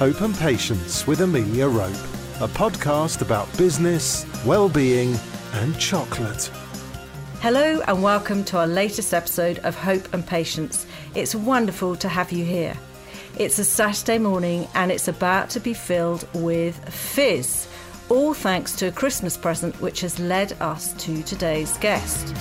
[0.00, 1.92] Hope and Patience with Amelia Rope,
[2.40, 5.14] a podcast about business, well-being
[5.52, 6.50] and chocolate.
[7.42, 10.86] Hello and welcome to our latest episode of Hope and Patience.
[11.14, 12.78] It's wonderful to have you here.
[13.38, 17.68] It's a Saturday morning and it's about to be filled with fizz,
[18.08, 22.34] all thanks to a Christmas present which has led us to today's guest.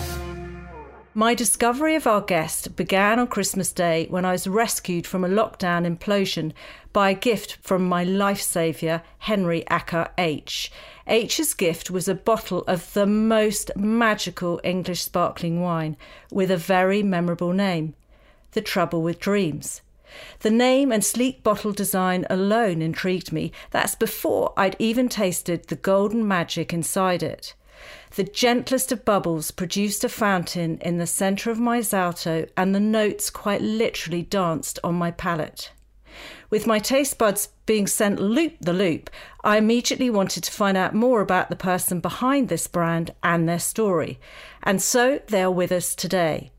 [1.20, 5.28] My discovery of our guest began on Christmas Day when I was rescued from a
[5.28, 6.54] lockdown implosion
[6.94, 10.72] by a gift from my life saviour, Henry Acker H.
[11.08, 15.98] H's gift was a bottle of the most magical English sparkling wine
[16.32, 17.96] with a very memorable name
[18.52, 19.82] The Trouble with Dreams.
[20.40, 23.52] The name and sleek bottle design alone intrigued me.
[23.72, 27.56] That's before I'd even tasted the golden magic inside it.
[28.16, 32.80] The gentlest of bubbles produced a fountain in the centre of my Zalto, and the
[32.80, 35.72] notes quite literally danced on my palate.
[36.50, 39.12] With my taste buds being sent loop the loop,
[39.44, 43.60] I immediately wanted to find out more about the person behind this brand and their
[43.60, 44.20] story.
[44.64, 46.52] And so they are with us today.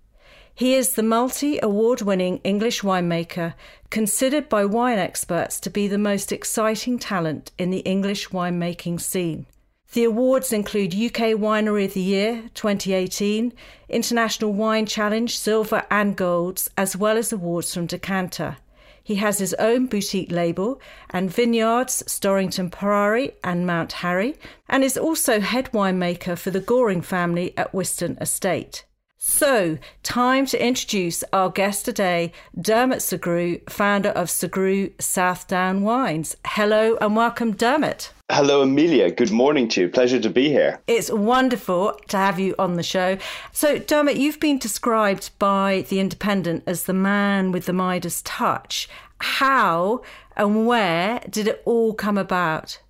[0.54, 3.54] He is the multi award winning English winemaker,
[3.90, 9.46] considered by wine experts to be the most exciting talent in the English winemaking scene.
[9.92, 13.52] The awards include UK Winery of the Year 2018,
[13.88, 18.58] International Wine Challenge Silver and Golds, as well as awards from Decanter.
[19.02, 20.80] He has his own boutique label
[21.10, 24.36] and vineyards Storrington Priory and Mount Harry,
[24.68, 28.84] and is also head winemaker for the Goring family at Wiston Estate.
[29.22, 36.38] So, time to introduce our guest today, Dermot Sugrue, founder of Sugrue Southdown Wines.
[36.46, 38.14] Hello and welcome, Dermot.
[38.30, 39.10] Hello, Amelia.
[39.10, 39.88] Good morning to you.
[39.90, 40.80] Pleasure to be here.
[40.86, 43.18] It's wonderful to have you on the show.
[43.52, 48.88] So, Dermot, you've been described by The Independent as the man with the Midas touch.
[49.18, 50.00] How
[50.34, 52.80] and where did it all come about?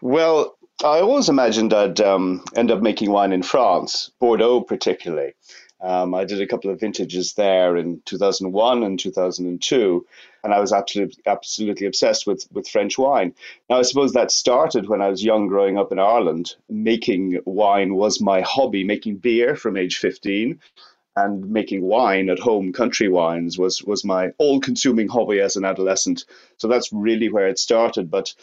[0.00, 5.34] Well, I always imagined I'd um, end up making wine in France, Bordeaux particularly.
[5.82, 10.06] Um, I did a couple of vintages there in 2001 and 2002,
[10.44, 13.34] and I was absolutely absolutely obsessed with with French wine.
[13.68, 16.54] Now, I suppose that started when I was young, growing up in Ireland.
[16.68, 18.84] Making wine was my hobby.
[18.84, 20.60] Making beer from age 15,
[21.16, 26.24] and making wine at home, country wines, was was my all-consuming hobby as an adolescent.
[26.58, 28.10] So that's really where it started.
[28.10, 28.34] But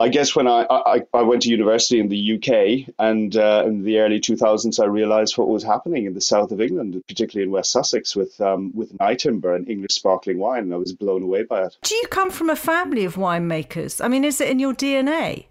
[0.00, 3.84] I guess when I, I, I went to university in the UK and uh, in
[3.84, 7.52] the early 2000s, I realized what was happening in the south of England, particularly in
[7.52, 10.64] West Sussex with um, with Nyetimber and English sparkling wine.
[10.64, 11.76] And I was blown away by it.
[11.82, 14.04] Do you come from a family of winemakers?
[14.04, 15.46] I mean, is it in your DNA?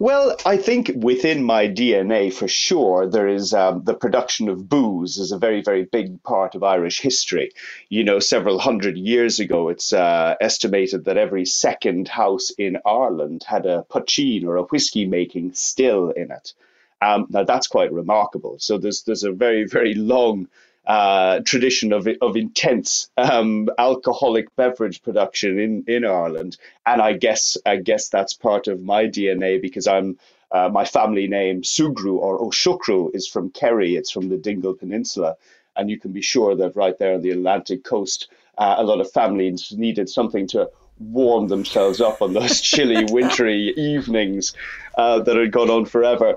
[0.00, 5.18] Well, I think within my DNA, for sure, there is um, the production of booze
[5.18, 7.52] is a very, very big part of Irish history.
[7.88, 13.44] You know, several hundred years ago, it's uh, estimated that every second house in Ireland
[13.44, 16.54] had a poitín or a whiskey making still in it.
[17.00, 18.56] Um, now that's quite remarkable.
[18.58, 20.48] So there's there's a very, very long
[20.88, 26.56] uh, tradition of of intense um, alcoholic beverage production in in Ireland,
[26.86, 30.18] and I guess I guess that's part of my DNA because I'm.
[30.50, 33.96] Uh, my family name Sugrue or O'Shucru is from Kerry.
[33.96, 35.36] It's from the Dingle Peninsula,
[35.76, 39.02] and you can be sure that right there on the Atlantic coast, uh, a lot
[39.02, 44.54] of families needed something to warm themselves up on those chilly, wintry evenings
[44.96, 46.36] uh, that had gone on forever.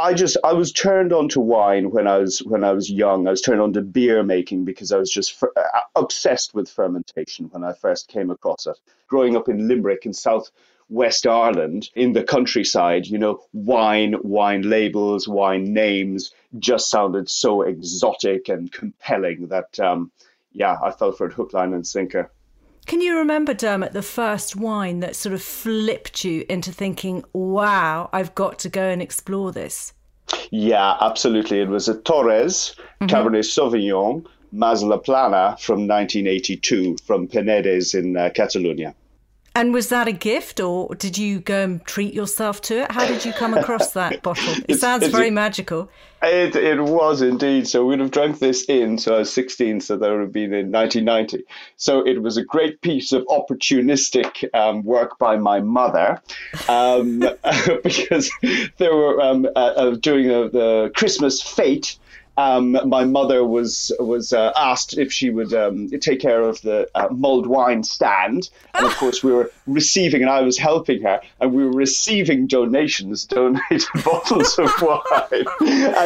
[0.00, 3.26] I just I was turned on to wine when I was when I was young.
[3.26, 6.70] I was turned on to beer making because I was just fer- uh, obsessed with
[6.70, 8.78] fermentation when I first came across it.
[9.08, 10.50] Growing up in Limerick in South
[10.88, 17.62] West Ireland in the countryside, you know, wine, wine labels, wine names just sounded so
[17.62, 20.10] exotic and compelling that, um,
[20.52, 22.32] yeah, I fell for it hook, line, and sinker.
[22.90, 28.10] Can you remember, Dermot, the first wine that sort of flipped you into thinking, wow,
[28.12, 29.92] I've got to go and explore this?
[30.50, 31.60] Yeah, absolutely.
[31.60, 33.06] It was a Torres mm-hmm.
[33.06, 34.26] Cabernet Sauvignon
[35.04, 38.92] Plana from 1982 from Penedès in uh, Catalonia.
[39.54, 42.92] And was that a gift, or did you go and treat yourself to it?
[42.92, 44.54] How did you come across that bottle?
[44.68, 45.90] It sounds very magical.
[46.22, 47.66] It, it was indeed.
[47.66, 50.52] So we'd have drunk this in, so I was 16, so that would have been
[50.52, 51.44] in 1990.
[51.76, 56.22] So it was a great piece of opportunistic um, work by my mother
[56.68, 57.18] um,
[57.82, 61.98] because they were um, uh, uh, doing a, the Christmas fete
[62.40, 66.88] um, my mother was was uh, asked if she would um, take care of the
[66.94, 71.20] uh, mulled wine stand, and of course we were receiving, and I was helping her,
[71.40, 75.44] and we were receiving donations, donated bottles of wine,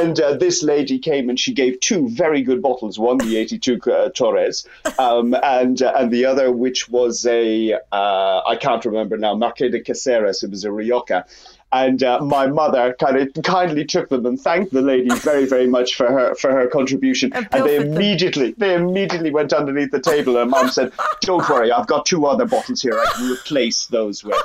[0.01, 3.81] and uh, this lady came and she gave two very good bottles, one the 82
[3.87, 4.67] uh, Torres,
[4.99, 9.71] um, and uh, and the other which was a uh, I can't remember now, Marqués
[9.71, 11.27] de Caceres, it was a Rioja.
[11.75, 15.67] And uh, my mother kind of kindly took them and thanked the lady very, very
[15.67, 17.33] much for her for her contribution.
[17.33, 18.59] And, and they immediately them.
[18.59, 20.37] they immediately went underneath the table.
[20.37, 22.97] And mom said, "Don't worry, I've got two other bottles here.
[22.97, 24.41] I can replace those with."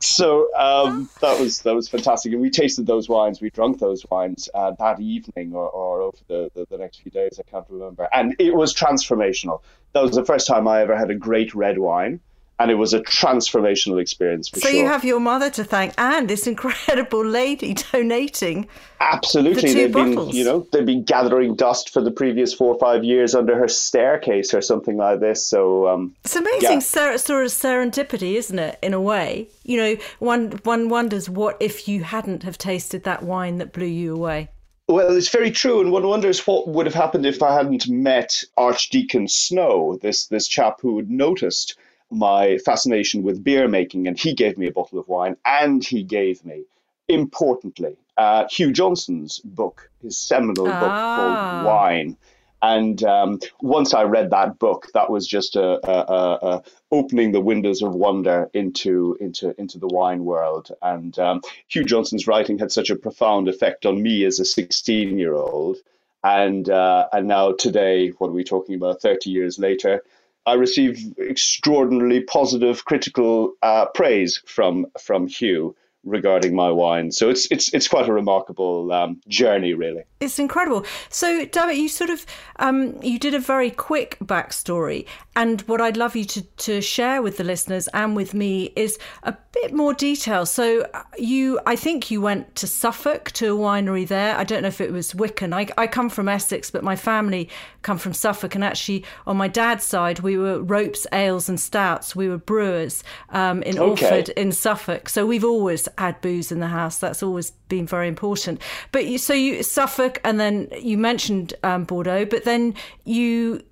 [0.00, 3.40] So um, that was that was fantastic, and we tasted those wines.
[3.40, 7.12] We drank those wines uh, that evening, or, or over the, the, the next few
[7.12, 7.38] days.
[7.38, 9.62] I can't remember, and it was transformational.
[9.92, 12.18] That was the first time I ever had a great red wine
[12.58, 14.76] and it was a transformational experience for so sure.
[14.76, 18.66] you have your mother to thank and this incredible lady donating
[19.00, 20.28] absolutely the they've bottles.
[20.28, 23.56] been you know they've been gathering dust for the previous four or five years under
[23.56, 26.78] her staircase or something like this so um, it's amazing yeah.
[26.78, 27.14] sort
[27.44, 32.02] of serendipity isn't it in a way you know one one wonders what if you
[32.02, 34.48] hadn't have tasted that wine that blew you away
[34.90, 38.42] well, it's very true, and one wonders what would have happened if I hadn't met
[38.56, 41.76] Archdeacon Snow, this this chap who had noticed
[42.10, 46.02] my fascination with beer making, and he gave me a bottle of wine, and he
[46.02, 46.64] gave me,
[47.08, 50.80] importantly, uh, Hugh Johnson's book, his seminal ah.
[50.80, 52.16] book called Wine.
[52.60, 57.40] And um, once I read that book, that was just a, a, a, opening the
[57.40, 60.72] windows of wonder into into into the wine world.
[60.82, 65.18] And um, Hugh Johnson's writing had such a profound effect on me as a 16
[65.18, 65.76] year old.
[66.24, 69.00] And uh, and now today, what are we talking about?
[69.00, 70.02] 30 years later,
[70.48, 77.12] I received extraordinarily positive critical uh, praise from from Hugh regarding my wine.
[77.12, 80.04] So it's it's it's quite a remarkable um, journey, really.
[80.20, 80.86] It's incredible.
[81.10, 82.24] So, David, you sort of
[82.56, 85.06] um, you did a very quick backstory,
[85.38, 88.98] and what I'd love you to to share with the listeners and with me is
[89.22, 90.44] a bit more detail.
[90.44, 94.36] So, uh, you, I think you went to Suffolk to a winery there.
[94.36, 95.54] I don't know if it was Wicken.
[95.54, 97.48] I, I come from Essex, but my family
[97.82, 102.16] come from Suffolk, and actually on my dad's side, we were ropes, ales, and stouts.
[102.16, 104.06] We were brewers um, in okay.
[104.06, 105.08] Alford in Suffolk.
[105.08, 106.98] So we've always had booze in the house.
[106.98, 108.60] That's always been very important.
[108.90, 112.74] But you, so you Suffolk, and then you mentioned um, Bordeaux, but then
[113.04, 113.62] you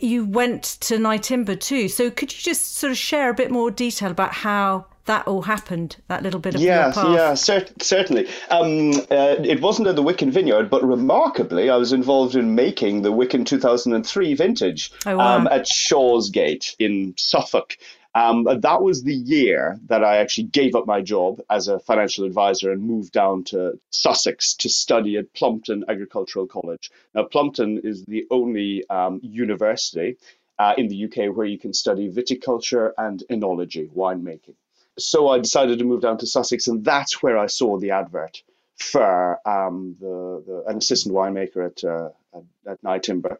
[0.00, 1.88] you went to Nyetimber too.
[1.88, 5.42] So could you just sort of share a bit more detail about how that all
[5.42, 8.28] happened, that little bit of yes, yeah, cert- certainly.
[8.50, 13.02] Um, uh, it wasn't at the Wicken Vineyard, but remarkably, I was involved in making
[13.02, 15.38] the Wicken 2003 vintage oh, wow.
[15.38, 17.76] um, at Shaw's Gate in Suffolk.
[18.14, 22.26] Um, that was the year that I actually gave up my job as a financial
[22.26, 26.90] advisor and moved down to Sussex to study at Plumpton Agricultural College.
[27.14, 30.18] Now, Plumpton is the only um, university
[30.58, 34.56] uh, in the UK where you can study viticulture and enology, winemaking.
[34.98, 38.42] So I decided to move down to Sussex, and that's where I saw the advert
[38.76, 43.38] for um, the, the, an assistant winemaker at, uh, at, at Nyetimber.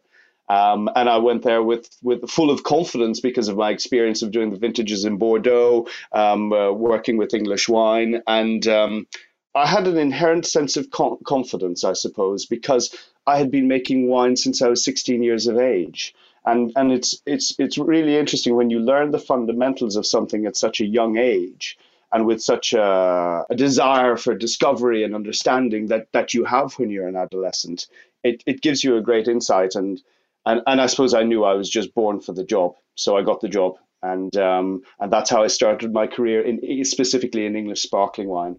[0.49, 4.31] Um, and I went there with, with full of confidence because of my experience of
[4.31, 9.07] doing the vintages in Bordeaux, um, uh, working with English wine, and um,
[9.55, 12.95] I had an inherent sense of confidence, I suppose, because
[13.27, 16.15] I had been making wine since I was 16 years of age.
[16.45, 20.57] And, and it's, it's, it's really interesting when you learn the fundamentals of something at
[20.57, 21.77] such a young age
[22.11, 26.89] and with such a, a, desire for discovery and understanding that, that you have when
[26.89, 27.87] you're an adolescent.
[28.23, 29.75] It, it gives you a great insight.
[29.75, 30.01] And
[30.45, 33.23] and and I suppose I knew I was just born for the job, so I
[33.23, 37.55] got the job, and um, and that's how I started my career in specifically in
[37.55, 38.57] English sparkling wine.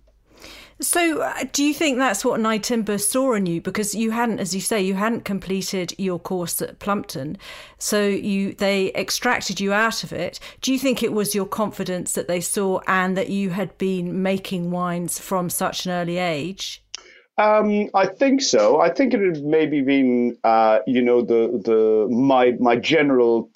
[0.81, 3.61] So, uh, do you think that's what Nyetimber saw in you?
[3.61, 7.39] Because you hadn't, as you say, you hadn't completed your course at Plumpton,
[7.79, 10.41] so you they extracted you out of it.
[10.63, 14.23] Do you think it was your confidence that they saw, and that you had been
[14.23, 16.84] making wines from such an early age?
[17.37, 18.81] Um, I think so.
[18.81, 23.51] I think it had maybe been, uh, you know, the the my my general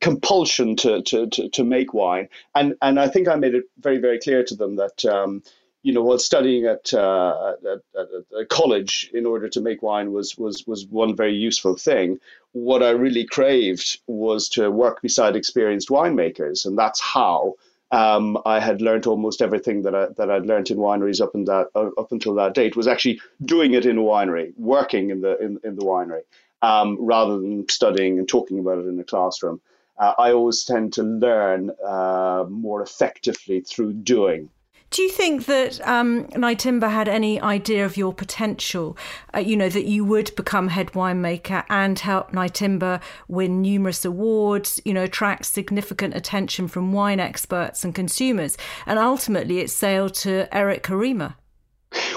[0.00, 3.98] compulsion to, to, to, to, make wine, and and I think I made it very
[3.98, 5.04] very clear to them that.
[5.04, 5.42] Um,
[5.86, 8.08] you know, while studying at, uh, at, at,
[8.40, 12.18] at, college in order to make wine was, was, was one very useful thing.
[12.52, 17.56] What I really craved was to work beside experienced winemakers, and that's how
[17.94, 21.68] um, I had learned almost everything that I that I'd learned in wineries up that
[21.76, 25.38] uh, up until that date was actually doing it in a winery, working in the
[25.38, 26.22] in, in the winery,
[26.60, 29.60] um, rather than studying and talking about it in a classroom.
[29.96, 34.50] Uh, I always tend to learn uh, more effectively through doing.
[34.94, 38.96] Do you think that um, Timber had any idea of your potential?
[39.34, 44.80] Uh, you know, that you would become head winemaker and help Timber win numerous awards,
[44.84, 48.56] you know, attract significant attention from wine experts and consumers.
[48.86, 51.34] And ultimately, it sailed to Eric Heerema.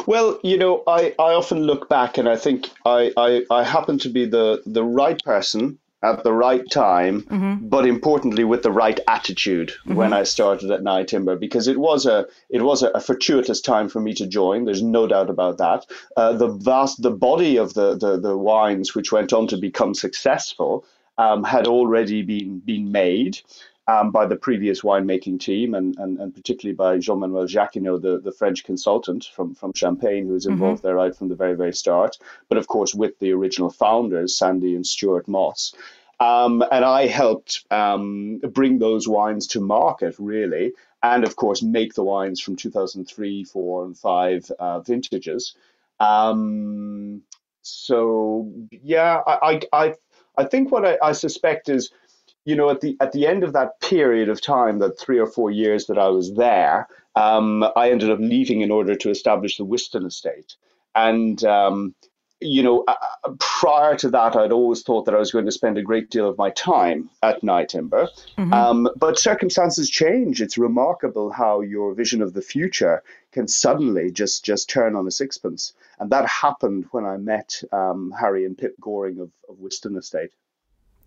[0.06, 3.98] Well, you know, I, I often look back and I think I, I, I happen
[3.98, 7.68] to be the, the right person at the right time, mm-hmm.
[7.68, 9.96] but importantly with the right attitude mm-hmm.
[9.96, 13.90] when I started at Nyetimber because it was a it was a, a, fortuitous time
[13.90, 14.66] for me to join.
[14.66, 15.86] There's no doubt about that.
[16.16, 19.94] Uh, the vast the body of the, the the wines which went on to become
[19.94, 20.86] successful
[21.18, 23.40] um, had already been been made.
[23.90, 28.20] Um, by the previous winemaking team and, and, and particularly by Jean Manuel Jacquinot, the,
[28.20, 30.56] the French consultant from, from Champagne, who was mm-hmm.
[30.56, 30.88] involved mm-hmm.
[30.88, 32.18] there right from the very, very start.
[32.50, 35.74] But of course, with the original founders, Sandy and Stuart Moss.
[36.20, 41.94] Um, and I helped um, bring those wines to market, really, and of course make
[41.94, 45.56] the wines from 2003, four, and five uh, vintages.
[46.00, 47.22] Um,
[47.62, 49.94] so yeah, I, I, I,
[50.38, 51.92] I think what I, I, suspect is,
[52.48, 55.28] you know, at the at the end of that period of time, that three or
[55.28, 59.58] four years that I was there, um, I ended up leaving in order to establish
[59.58, 60.56] the Wiston estate,
[60.96, 61.94] and um,
[62.40, 65.52] you know, uh, uh, prior to that, I'd always thought that I was going to
[65.52, 68.08] spend a great deal of my time at Nyetimber.
[68.38, 68.54] Mm-hmm.
[68.54, 70.42] Um, but circumstances change.
[70.42, 75.12] It's remarkable how your vision of the future can suddenly just just turn on a
[75.12, 75.74] sixpence.
[76.00, 80.32] And that happened when I met um, Harry and Pip Goring of, of Wiston Estate.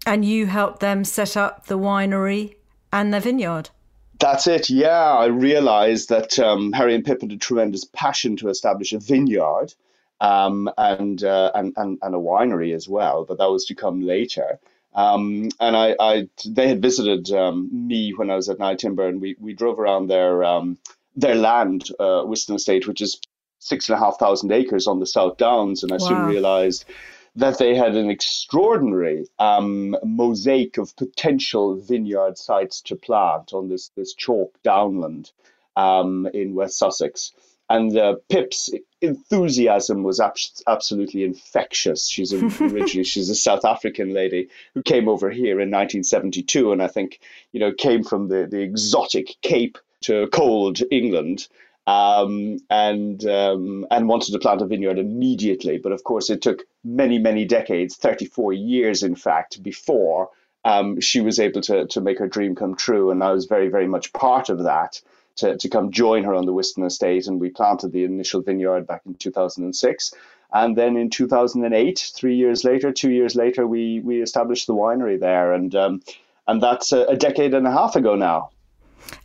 [0.07, 2.57] And you helped them set up the winery
[2.92, 3.71] and the vineyard.
[4.19, 4.69] That's it.
[4.69, 8.99] Yeah, I realized that um, Harry and Pip had a tremendous passion to establish a
[8.99, 9.75] vineyard
[10.21, 14.02] um, and, uh, and, and and a winery as well, but that was to come
[14.02, 14.59] later.
[14.95, 19.21] Um, and I, I, they had visited um, me when I was at Nyetimber, and
[19.21, 20.78] we, we drove around their um,
[21.16, 23.21] their land, uh, Wiston Estate, which is
[23.59, 26.09] six and a half thousand acres on the South Downs, and I wow.
[26.09, 26.85] soon realised
[27.37, 33.91] that they had an extraordinary um, mosaic of potential vineyard sites to plant on this
[33.97, 35.31] this chalk downland
[35.77, 37.33] um, in West Sussex
[37.71, 38.69] and uh, Pip's
[39.01, 40.35] enthusiasm was ab-
[40.67, 42.09] absolutely infectious.
[42.09, 46.83] She's a, originally she's a South African lady who came over here in 1972, and
[46.83, 47.21] I think
[47.53, 51.47] you know came from the the exotic Cape to cold England.
[51.90, 56.62] Um, and um, and wanted to plant a vineyard immediately, but of course it took
[56.85, 60.30] many many decades, 34 years in fact, before
[60.64, 63.11] um, she was able to to make her dream come true.
[63.11, 65.00] And I was very very much part of that
[65.37, 67.26] to, to come join her on the Wiston estate.
[67.26, 70.14] And we planted the initial vineyard back in 2006.
[70.52, 75.18] And then in 2008, three years later, two years later, we, we established the winery
[75.18, 75.52] there.
[75.52, 76.02] And, um,
[76.47, 78.50] and that's a, a, decade and a half ago now.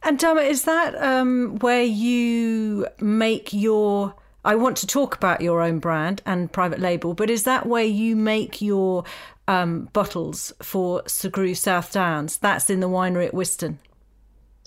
[0.04, 4.16] And Dermot, is that um, where you make your
[4.46, 7.84] I want to talk about your own brand and private label, but is that where
[7.84, 9.04] you make your
[9.48, 11.02] um, bottles for
[11.32, 12.38] Grew South Downs?
[12.38, 13.80] That's in the winery at Wiston.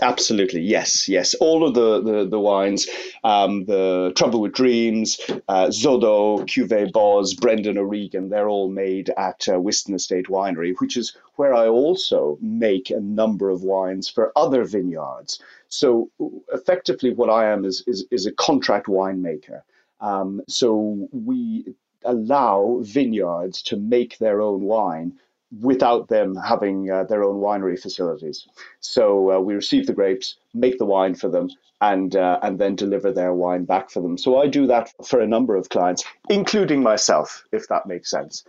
[0.01, 1.35] Absolutely, yes, yes.
[1.35, 2.87] All of the the, the wines,
[3.25, 9.49] um, the Trouble with Dreams, uh, Zodo, Cuvée Boz, Brendan O'Regan, they're all made at
[9.49, 14.33] uh, Wiston Estate Winery, which is where I also make a number of wines for
[14.37, 15.41] other vineyards.
[15.69, 16.11] So
[16.53, 19.63] effectively, what I am is is, is a contract winemaker.
[20.01, 21.75] Um, so we
[22.05, 25.19] allow vineyards to make their own wine
[25.61, 28.47] without them having uh, their own winery facilities.
[28.81, 31.51] So uh, we receive the grapes, make the wine for them,
[31.81, 34.19] and uh, and then deliver their wine back for them.
[34.19, 38.45] So I do that for a number of clients, including myself, if that makes sense.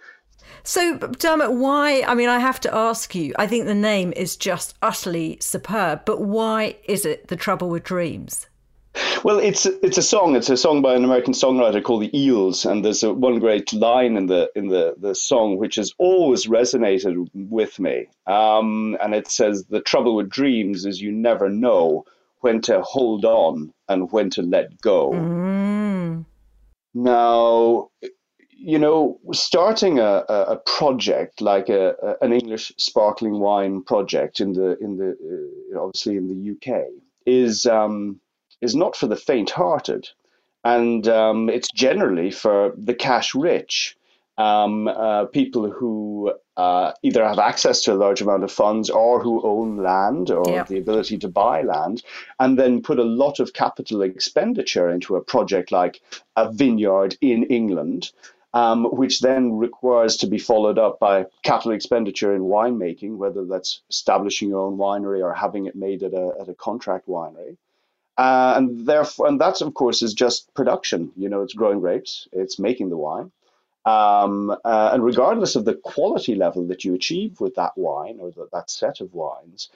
[0.64, 2.04] So, Dermot, why?
[2.08, 3.34] I mean, I have to ask you.
[3.38, 7.84] I think the name is just utterly superb, but why is it the trouble with
[7.84, 8.48] dreams?
[9.24, 10.36] Well, it's it's a song.
[10.36, 13.74] It's a song by an American songwriter called the Eels, and there's a, one great
[13.74, 18.08] line in the in the the song which has always resonated with me.
[18.28, 22.06] Um, and it says, "The trouble with dreams is you never know
[22.40, 26.26] when to hold on and when to let go." Mm.
[26.94, 27.90] Now,
[28.50, 34.54] you know, starting a, a project like a, a, an English sparkling wine project in
[34.54, 35.10] the in the
[35.76, 36.86] uh, obviously in the UK
[37.26, 37.66] is.
[37.66, 38.22] Um,
[38.62, 40.10] is not for the faint-hearted,
[40.64, 43.96] and um, it's generally for the cash rich.
[44.38, 49.22] Um, uh, people who uh, either have access to a large amount of funds or
[49.22, 52.04] who own land or the ability to buy land,
[52.40, 56.00] and then put a lot of capital expenditure into a project like
[56.38, 58.12] a vineyard in England.
[58.52, 63.82] Um, which then requires to be followed up by capital expenditure in winemaking, whether that's
[63.92, 67.58] establishing your own winery or having it made at a, at a contract winery.
[68.20, 71.10] Uh, and therefore, and that's of course is just production.
[71.16, 73.32] You know, it's growing grapes, it's making the wine,
[73.86, 78.32] um, uh, and regardless of the quality level that you achieve with that wine or
[78.32, 79.70] the, that set of wines,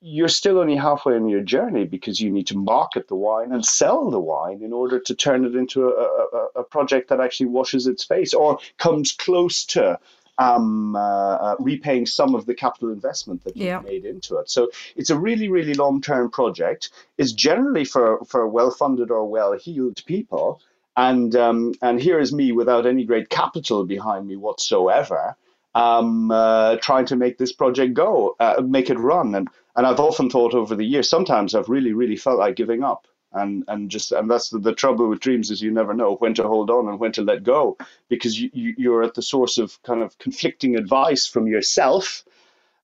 [0.00, 3.62] you're still only halfway in your journey because you need to market the wine and
[3.62, 7.50] sell the wine in order to turn it into a, a, a project that actually
[7.50, 10.00] washes its face or comes close to
[10.38, 14.50] um, uh, uh, repaying some of the capital investment that you've made into it.
[14.50, 16.90] So it's a really, really long term project.
[17.18, 20.60] It's generally for, for well funded or well heeled people.
[20.96, 25.36] And, um, and here is me without any great capital behind me whatsoever.
[25.74, 30.00] Um, uh, trying to make this project go, uh, make it run, and and I've
[30.00, 31.08] often thought over the years.
[31.08, 34.74] Sometimes I've really, really felt like giving up and and just and that's the, the,
[34.74, 37.42] trouble with dreams is you never know when to hold on and when to let
[37.42, 37.76] go
[38.08, 42.24] because you, you are at the source of kind of conflicting advice from yourself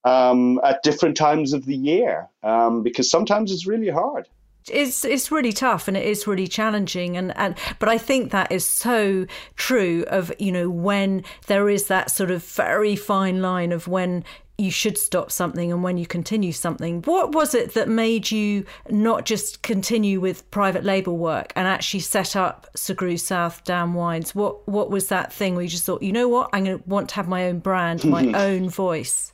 [0.05, 4.29] um, at different times of the year um, because sometimes it's really hard.
[4.71, 8.53] It's it's really tough and it is really challenging and and but I think that
[8.53, 9.25] is so
[9.57, 14.25] true of you know when there is that sort of very fine line of when
[14.59, 17.03] you should stop something and when you continue something.
[17.03, 22.01] What was it that made you not just continue with private label work and actually
[22.01, 24.35] set up Sugrue South Down Wines?
[24.35, 26.89] What what was that thing where you just thought, you know what, I'm going to
[26.89, 29.33] want to have my own brand, my own voice?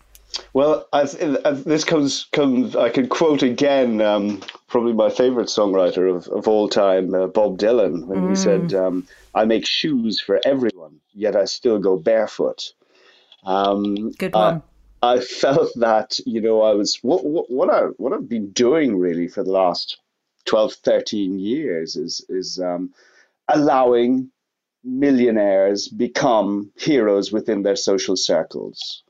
[0.52, 6.49] Well, this comes comes, I can quote again, um, probably my favorite songwriter of, of
[6.49, 8.31] all time, uh, Bob Dylan, when mm.
[8.31, 12.73] he said, um, "I make shoes for everyone, yet I still go barefoot."
[13.47, 14.62] Um, Good one.
[15.04, 18.99] I felt that you know I was what what, what I what I've been doing
[18.99, 19.99] really for the last
[20.46, 22.92] 12, 13 years is is um,
[23.49, 24.30] allowing
[24.82, 29.02] millionaires become heroes within their social circles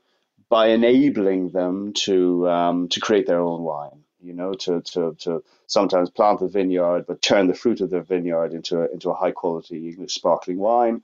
[0.49, 4.03] by enabling them to um, to create their own wine.
[4.21, 8.01] You know, to, to, to sometimes plant the vineyard, but turn the fruit of their
[8.01, 11.03] vineyard into a, into a high quality English sparkling wine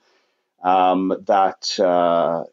[0.64, 2.44] um, that uh,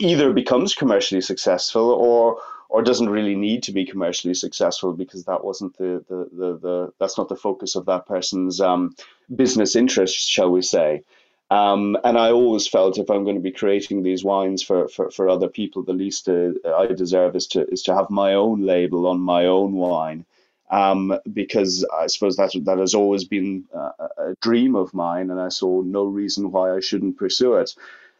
[0.00, 2.38] either becomes commercially successful or
[2.68, 6.92] or doesn't really need to be commercially successful because that wasn't the the, the, the
[6.98, 8.94] that's not the focus of that person's um,
[9.34, 11.02] business interest, shall we say.
[11.48, 15.12] Um, and I always felt if I'm going to be creating these wines for, for,
[15.12, 18.62] for other people, the least uh, I deserve is to is to have my own
[18.62, 20.26] label on my own wine
[20.70, 23.78] um, because I suppose that that has always been a,
[24.18, 27.74] a, dream of mine, and I saw no reason why I shouldn't pursue it.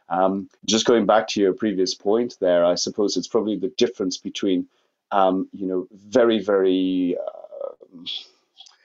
[0.08, 4.16] Um, just going back to your previous point there, I suppose it's probably the difference
[4.16, 4.66] between,
[5.10, 8.02] um, you know, very very uh,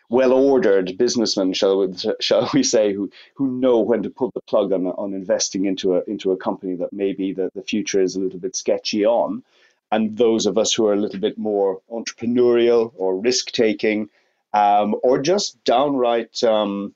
[0.09, 4.71] well-ordered businessmen, shall we, shall we say, who who know when to pull the plug
[4.73, 8.19] on on investing into a into a company that maybe the, the future is a
[8.19, 9.43] little bit sketchy on,
[9.91, 14.09] and those of us who are a little bit more entrepreneurial or risk taking,
[14.53, 16.93] um, or just downright um,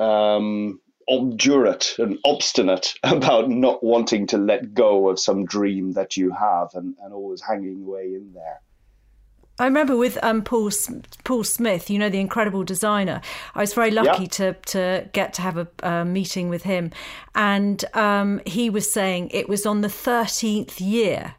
[0.00, 6.30] um, obdurate and obstinate about not wanting to let go of some dream that you
[6.30, 8.60] have and, and always hanging away in there.
[9.58, 10.70] I remember with um, Paul
[11.22, 13.20] Paul Smith, you know, the incredible designer.
[13.54, 14.28] I was very lucky yeah.
[14.28, 16.90] to to get to have a, a meeting with him,
[17.36, 21.36] and um, he was saying it was on the thirteenth year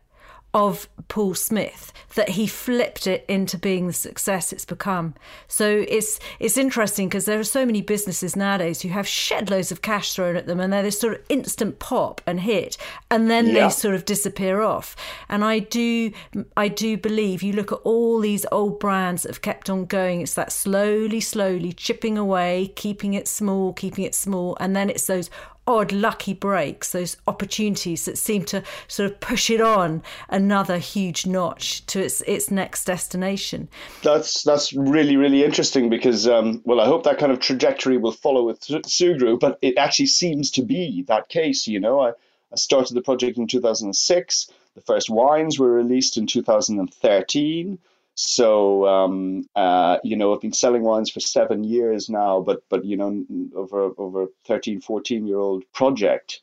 [0.56, 5.14] of Paul Smith that he flipped it into being the success it's become.
[5.50, 9.70] So it's it's interesting because there are so many businesses nowadays who have shed loads
[9.70, 12.78] of cash thrown at them and they're this sort of instant pop and hit
[13.12, 13.66] and then yeah.
[13.66, 14.96] they sort of disappear off.
[15.28, 16.14] And I do
[16.56, 20.22] I do believe you look at all these old brands that have kept on going,
[20.22, 25.08] it's that slowly, slowly chipping away, keeping it small, keeping it small, and then it's
[25.08, 25.30] those
[25.68, 31.26] odd lucky breaks, those opportunities that seem to sort of push it on another huge
[31.26, 33.68] notch to its its next destination.
[34.04, 38.12] That's that's really really interesting because um, well, I hope that kind of trajectory will
[38.12, 41.68] follow with Sugrue, but it actually seems to be that case.
[41.68, 42.10] You know, I,
[42.52, 44.50] I started the project in 2006.
[44.76, 47.80] The first wines were released in 2013.
[48.16, 52.86] So um, uh, you know, I've been selling wines for seven years now, but but
[52.86, 53.26] you know,
[53.56, 56.42] over over 13, 14 year old project,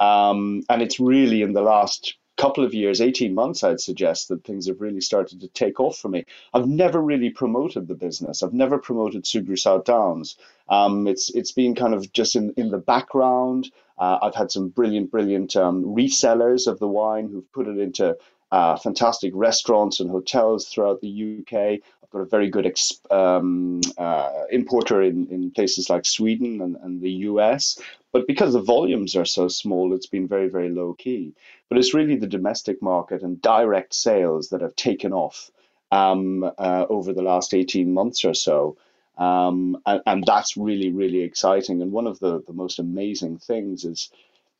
[0.00, 4.44] um, and it's really in the last couple of years, 18 months, I'd suggest that
[4.44, 6.24] things have really started to take off for me.
[6.54, 8.42] I've never really promoted the business.
[8.42, 10.36] I've never promoted Sugrue South Downs.
[10.68, 13.70] Um, it's it's been kind of just in, in the background.
[13.98, 18.16] Uh, I've had some brilliant, brilliant um, resellers of the wine who've put it into
[18.50, 21.80] uh, fantastic restaurants and hotels throughout the UK.
[22.02, 26.76] I've got a very good exp- um, uh, importer in, in places like Sweden and,
[26.76, 27.78] and the US.
[28.12, 31.34] But because the volumes are so small, it's been very, very low key.
[31.68, 35.50] But it's really the domestic market and direct sales that have taken off
[35.92, 38.78] um, uh, over the last 18 months or so.
[39.18, 41.82] Um, and, and, that's really, really exciting.
[41.82, 44.10] And one of the, the most amazing things is,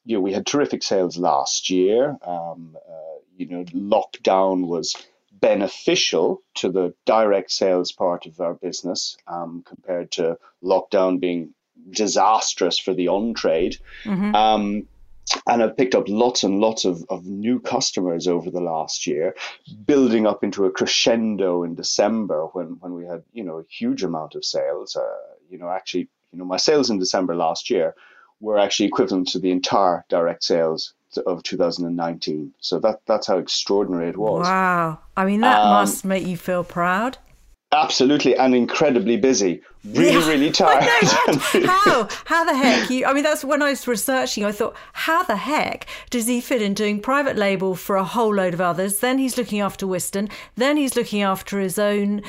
[0.04, 2.18] you know, we had terrific sales last year.
[2.22, 4.94] Um, uh, you know, lockdown was
[5.32, 11.54] beneficial to the direct sales part of our business um, compared to lockdown being
[11.90, 13.76] disastrous for the on trade.
[14.04, 14.34] Mm-hmm.
[14.34, 14.88] Um,
[15.46, 19.36] and I've picked up lots and lots of, of new customers over the last year,
[19.86, 24.02] building up into a crescendo in December when, when we had, you know, a huge
[24.02, 24.96] amount of sales.
[24.96, 27.94] Uh, you know, actually, you know, my sales in December last year
[28.40, 30.94] were actually equivalent to the entire direct sales
[31.26, 32.52] of 2019.
[32.60, 34.46] So that that's how extraordinary it was.
[34.46, 34.98] Wow.
[35.16, 37.18] I mean, that um, must make you feel proud.
[37.70, 39.60] Absolutely, and incredibly busy.
[39.84, 40.28] Really, yeah.
[40.28, 40.84] really tired.
[41.66, 42.08] how?
[42.24, 42.88] How the heck?
[42.88, 44.44] You, I mean, that's when I was researching.
[44.44, 48.34] I thought, how the heck does he fit in doing private label for a whole
[48.34, 49.00] load of others?
[49.00, 50.30] Then he's looking after Wiston.
[50.54, 52.22] Then he's looking after his own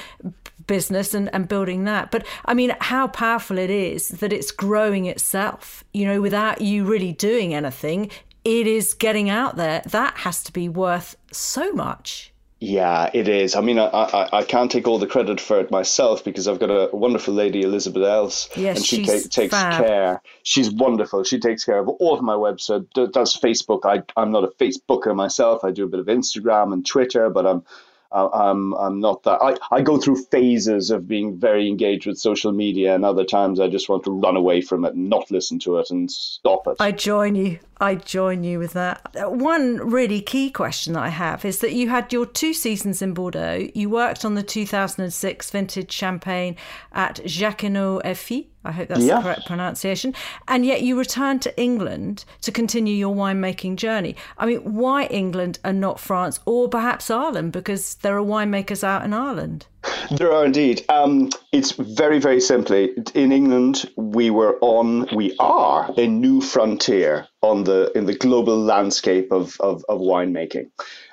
[0.67, 2.11] business and, and building that.
[2.11, 5.85] But I mean, how powerful it is that it's growing itself.
[5.93, 8.11] You know, without you really doing anything,
[8.43, 9.81] it is getting out there.
[9.85, 12.33] That has to be worth so much.
[12.61, 13.55] Yeah, it is.
[13.55, 16.59] I mean, I, I, I can't take all the credit for it myself because I've
[16.59, 19.85] got a wonderful lady, Elizabeth Else, yes, and she ta- takes fab.
[19.85, 20.21] care.
[20.43, 21.23] She's wonderful.
[21.23, 23.85] She takes care of all of my website, does Facebook.
[23.85, 25.63] I, I'm not a Facebooker myself.
[25.63, 27.63] I do a bit of Instagram and Twitter, but I'm
[28.11, 29.39] Uh, I'm I'm not that.
[29.41, 33.59] I, I go through phases of being very engaged with social media, and other times
[33.59, 36.77] I just want to run away from it not listen to it and stop it.
[36.79, 37.59] I join you.
[37.81, 39.15] I join you with that.
[39.15, 43.01] Uh, one really key question that I have is that you had your two seasons
[43.01, 43.69] in Bordeaux.
[43.73, 46.55] You worked on the 2006 vintage champagne
[46.91, 48.47] at Jacquinot Effy.
[48.65, 49.17] I hope that's yeah.
[49.17, 50.13] the correct pronunciation.
[50.47, 54.15] And yet you returned to England to continue your winemaking journey.
[54.37, 57.53] I mean, why England and not France or perhaps Ireland?
[57.53, 59.65] Because there are winemakers out in Ireland.
[60.11, 60.83] There are indeed.
[60.89, 63.89] Um, it's very, very simply in England.
[63.95, 69.55] We were on, we are a new frontier on the in the global landscape of
[69.61, 70.69] of, of winemaking.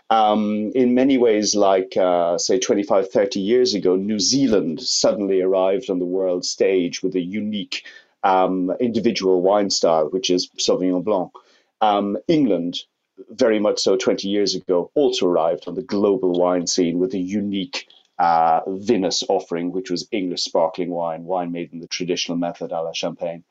[0.08, 5.90] Um, in many ways, like uh, say 25, 30 years ago, New Zealand suddenly arrived
[5.90, 7.84] on the world stage with a unique
[8.22, 11.32] um, individual wine style, which is Sauvignon Blanc.
[11.80, 12.82] Um, England,
[13.30, 17.18] very much so 20 years ago, also arrived on the global wine scene with a
[17.18, 17.88] unique
[18.18, 22.80] uh, vinous offering, which was English sparkling wine, wine made in the traditional method a
[22.80, 23.44] la champagne.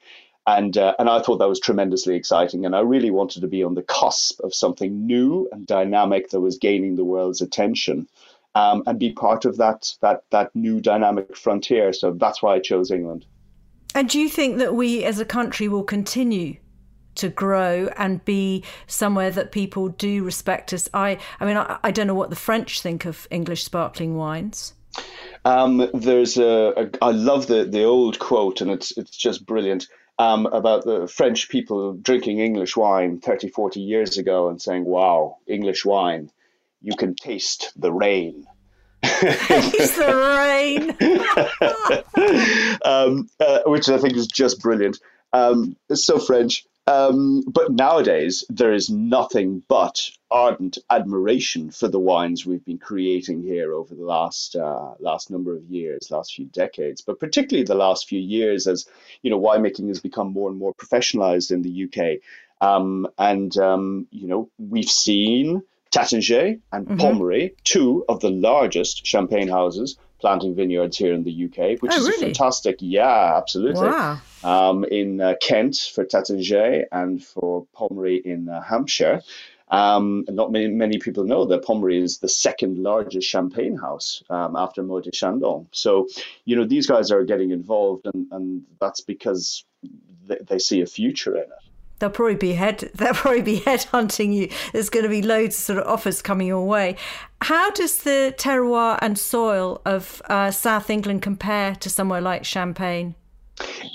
[0.47, 2.65] And, uh, and I thought that was tremendously exciting.
[2.65, 6.41] And I really wanted to be on the cusp of something new and dynamic that
[6.41, 8.07] was gaining the world's attention
[8.53, 11.93] um, and be part of that, that, that new dynamic frontier.
[11.93, 13.25] So that's why I chose England.
[13.95, 16.57] And do you think that we as a country will continue
[17.15, 20.89] to grow and be somewhere that people do respect us.
[20.93, 24.73] I, I mean, I, I don't know what the French think of English sparkling wines.
[25.43, 29.87] Um, there's a, a, I love the, the old quote, and it's it's just brilliant.
[30.17, 35.39] Um, about the French people drinking English wine 30, 40 years ago and saying, wow,
[35.45, 36.31] English wine,
[36.81, 38.45] you can taste the rain.
[39.03, 40.95] taste the rain.
[42.85, 44.99] um, uh, which I think is just brilliant.
[45.33, 46.65] Um, it's so French.
[46.87, 53.43] Um, but nowadays, there is nothing but ardent admiration for the wines we've been creating
[53.43, 57.75] here over the last uh, last number of years, last few decades, but particularly the
[57.75, 58.87] last few years, as
[59.21, 62.21] you know, winemaking has become more and more professionalized in the UK.
[62.61, 65.61] Um, and um, you know, we've seen
[65.91, 66.99] Taittinger and mm-hmm.
[66.99, 71.97] Pommery, two of the largest champagne houses, planting vineyards here in the UK, which oh,
[71.97, 72.25] is really?
[72.25, 72.77] fantastic.
[72.79, 73.87] Yeah, absolutely.
[73.87, 74.19] Wow.
[74.43, 79.21] Um, in uh, Kent for Taittinger and for Pommery in uh, Hampshire.
[79.75, 84.55] Um, not many, many people know that Pommery is the second largest champagne house um,
[84.55, 85.67] after Moët Chandon.
[85.73, 86.07] So,
[86.45, 89.65] you know, these guys are getting involved, and, and that's because
[90.25, 91.49] they, they see a future in it.
[91.99, 92.89] They'll probably be head.
[92.95, 94.49] They'll probably be headhunting you.
[94.71, 96.95] There's going to be loads of sort of offers coming your way.
[97.41, 103.15] How does the terroir and soil of uh, South England compare to somewhere like Champagne?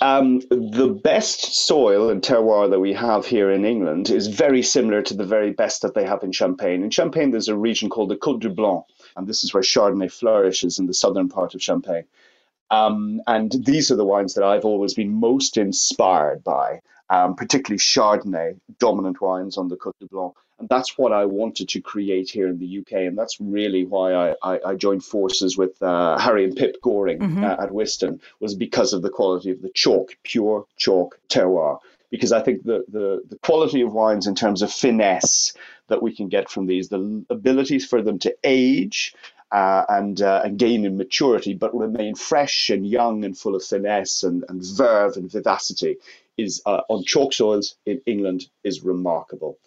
[0.00, 5.02] Um, the best soil and terroir that we have here in England is very similar
[5.02, 6.82] to the very best that they have in Champagne.
[6.82, 8.84] In Champagne, there's a region called the Côte du Blanc,
[9.16, 12.04] and this is where Chardonnay flourishes in the southern part of Champagne.
[12.70, 17.78] Um, and these are the wines that I've always been most inspired by um, particularly
[17.78, 20.34] Chardonnay, dominant wines on the Côte du Blanc.
[20.60, 22.92] And that's what I wanted to create here in the UK.
[23.08, 27.18] And that's really why I, I, I joined forces with uh, Harry and Pip Goring
[27.18, 27.44] mm-hmm.
[27.44, 31.78] uh, at Wiston, was because of the quality of the chalk, pure chalk terroir.
[32.10, 35.54] Because I think the, the, the quality of wines in terms of finesse
[35.88, 39.14] that we can get from these, the abilities for them to age,
[39.52, 43.64] uh, and uh, and gain in maturity, but remain fresh and young and full of
[43.64, 45.96] finesse and, and verve and vivacity
[46.36, 49.58] is uh, on chalk soils in England is remarkable.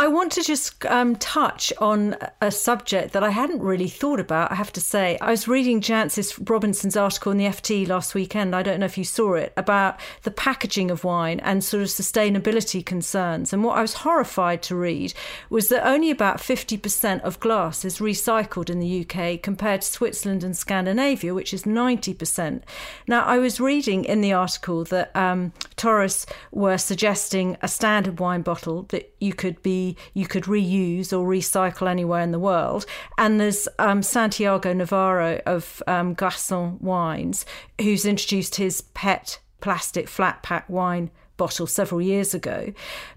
[0.00, 4.52] I want to just um, touch on a subject that I hadn't really thought about,
[4.52, 5.18] I have to say.
[5.20, 8.54] I was reading Jancis Robinson's article in the FT last weekend.
[8.54, 11.88] I don't know if you saw it about the packaging of wine and sort of
[11.88, 13.52] sustainability concerns.
[13.52, 15.14] And what I was horrified to read
[15.50, 20.44] was that only about 50% of glass is recycled in the UK compared to Switzerland
[20.44, 22.62] and Scandinavia, which is 90%.
[23.08, 28.42] Now, I was reading in the article that um, Torres were suggesting a standard wine
[28.42, 32.86] bottle that you could be you could reuse or recycle anywhere in the world.
[33.16, 37.46] And there's um, Santiago Navarro of um, Garçon Wines,
[37.80, 42.72] who's introduced his PET plastic flat pack wine bottle several years ago.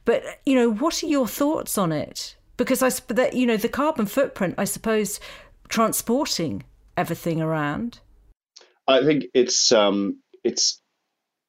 [0.05, 2.36] But, you know, what are your thoughts on it?
[2.57, 5.19] Because I, that, you know, the carbon footprint, I suppose,
[5.67, 6.63] transporting
[6.97, 7.99] everything around.
[8.88, 10.80] I think it's um, it's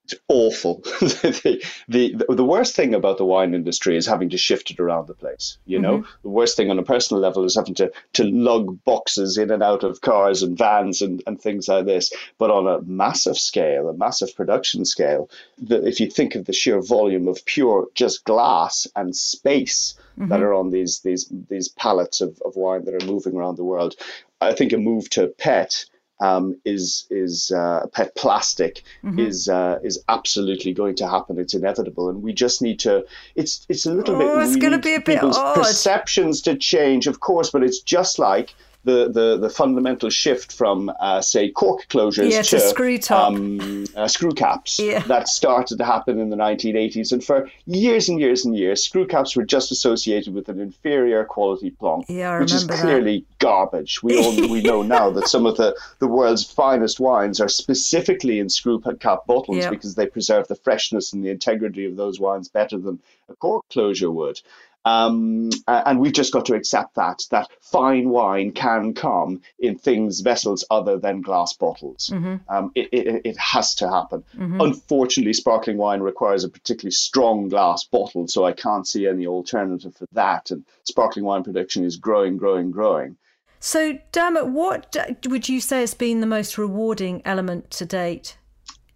[0.05, 0.81] it's awful.
[1.01, 5.07] the, the the worst thing about the wine industry is having to shift it around
[5.07, 5.59] the place.
[5.65, 6.11] You know, mm-hmm.
[6.23, 9.63] the worst thing on a personal level is having to to lug boxes in and
[9.63, 12.13] out of cars and vans and, and things like this.
[12.39, 16.53] But on a massive scale, a massive production scale, the, if you think of the
[16.53, 20.31] sheer volume of pure just glass and space mm-hmm.
[20.31, 23.65] that are on these these these pallets of, of wine that are moving around the
[23.65, 23.95] world,
[24.41, 25.87] I think a move to PET
[26.23, 29.19] um, is is uh, PET plastic mm-hmm.
[29.19, 31.39] is uh, is absolutely going to happen.
[31.39, 33.05] It's inevitable, and we just need to.
[33.35, 34.47] It's it's a little oh, bit.
[34.47, 35.55] It's going to be a bit odd.
[35.57, 40.91] Perceptions to change, of course, but it's just like the, the, the fundamental shift from,
[41.01, 45.01] uh, say, cork closures yeah, to, to screw, um, uh, screw caps yeah.
[45.01, 47.13] that started to happen in the 1980s.
[47.13, 51.25] And for years and years and years, screw caps were just associated with an inferior
[51.25, 53.39] quality plonk, yeah, which is clearly that.
[53.39, 54.03] garbage.
[54.03, 58.39] We all we know now that some of the, the world's finest wines are specifically
[58.39, 59.71] in screw cap bottles yeah.
[59.71, 63.65] because they preserve the freshness and the integrity of those wines better than a cork
[63.71, 64.41] closure would.
[64.85, 70.21] Um, and we've just got to accept that that fine wine can come in things
[70.21, 72.11] vessels other than glass bottles.
[72.13, 72.37] Mm-hmm.
[72.49, 74.25] Um, it, it, it, has to happen.
[74.37, 74.61] Mm-hmm.
[74.61, 79.95] Unfortunately, sparkling wine requires a particularly strong glass bottle, so I can't see any alternative
[79.95, 80.51] for that.
[80.51, 83.17] And sparkling wine production is growing, growing, growing.
[83.61, 84.97] So, Dermot, what
[85.29, 88.37] would you say has been the most rewarding element to date?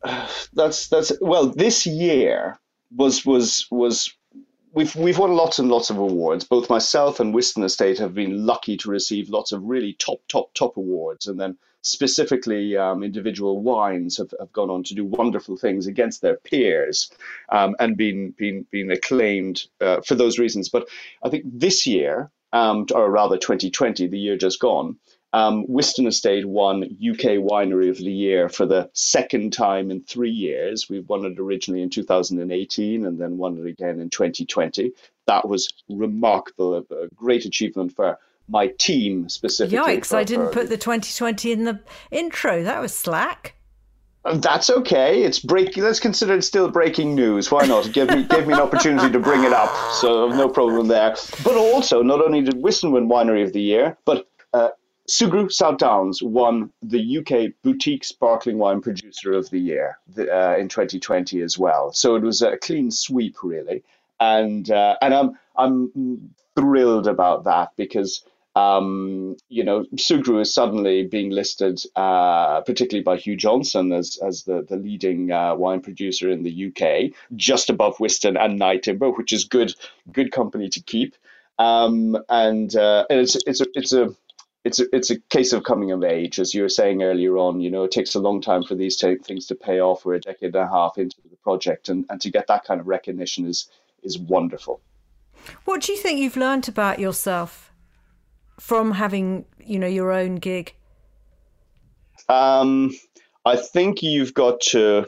[0.53, 2.59] That's that's well, this year
[2.95, 4.13] was was was
[4.77, 6.45] we've we've won lots and lots of awards.
[6.45, 10.55] Both myself and Wiston Estate have been lucky to receive lots of really top, top,
[10.55, 15.57] top awards, and then specifically um, individual wines have, have gone on to do wonderful
[15.57, 17.11] things against their peers
[17.49, 20.69] um, and been been been acclaimed uh, for those reasons.
[20.69, 20.89] But
[21.25, 24.99] I think this year, um, or rather 2020, the year just gone,
[25.33, 30.31] um, Wiston Estate won UK Winery of the Year for the second time in three
[30.31, 30.89] years.
[30.89, 34.93] We won it originally in 2018 and then won it again in 2020.
[35.27, 39.97] That was remarkable, a, great achievement for my team specifically.
[39.97, 42.63] Yikes, I didn't put the 2020 in the intro.
[42.63, 43.57] That was slack.
[44.25, 45.23] That's okay.
[45.23, 45.85] It's breaking.
[45.85, 47.51] Let's consider it still breaking news.
[47.51, 47.93] Why not?
[47.93, 49.93] Give me give me an opportunity to bring it up.
[49.95, 51.15] So no problem there.
[51.45, 54.71] But also, not only did Wiston win Winery of the Year, but uh,
[55.09, 60.69] Sugrue South Downs won the UK Boutique Sparkling Wine Producer of the Year uh, in
[60.69, 61.93] 2020 as well.
[61.93, 63.83] So it was a clean sweep, really,
[64.19, 68.23] and uh, and I'm I'm thrilled about that because.
[68.55, 74.45] Um, you know, Sugrue is suddenly being listed, uh, particularly by Hugh Johnson, as as
[74.45, 79.35] the the leading uh, wine producer in the UK, just above Wiston and Nyetimber, which
[79.35, 79.75] is good
[80.11, 81.17] good company to keep.
[81.59, 84.15] Um, and, uh, and it's it's a it's a
[84.67, 87.61] it's a, it's a case of coming of age, as you were saying earlier on.
[87.61, 90.05] You know, it takes a long time for these t- things to pay off.
[90.05, 92.81] We're a decade and a half into the project, and, and to get that kind
[92.81, 93.71] of recognition is
[94.03, 94.81] is wonderful.
[95.67, 97.73] What do you think you've learned about yourself
[98.59, 100.75] from having, you know, your own gig?
[102.29, 102.93] Um,
[103.45, 105.07] I think you've got to.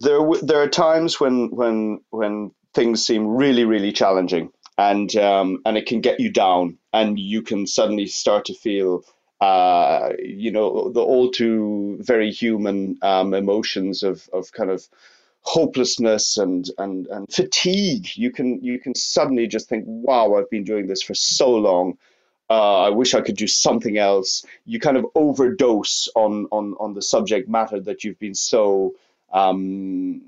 [0.00, 5.76] There, there are times when when when things seem really, really challenging, and um, and
[5.76, 9.04] it can get you down, and you can suddenly start to feel,
[9.40, 14.88] uh, you know, the all too very human um, emotions of of kind of
[15.40, 18.06] hopelessness and and and fatigue.
[18.14, 21.98] You can you can suddenly just think, wow, I've been doing this for so long.
[22.48, 24.44] Uh, I wish I could do something else.
[24.64, 28.94] You kind of overdose on on on the subject matter that you've been so
[29.32, 30.22] um,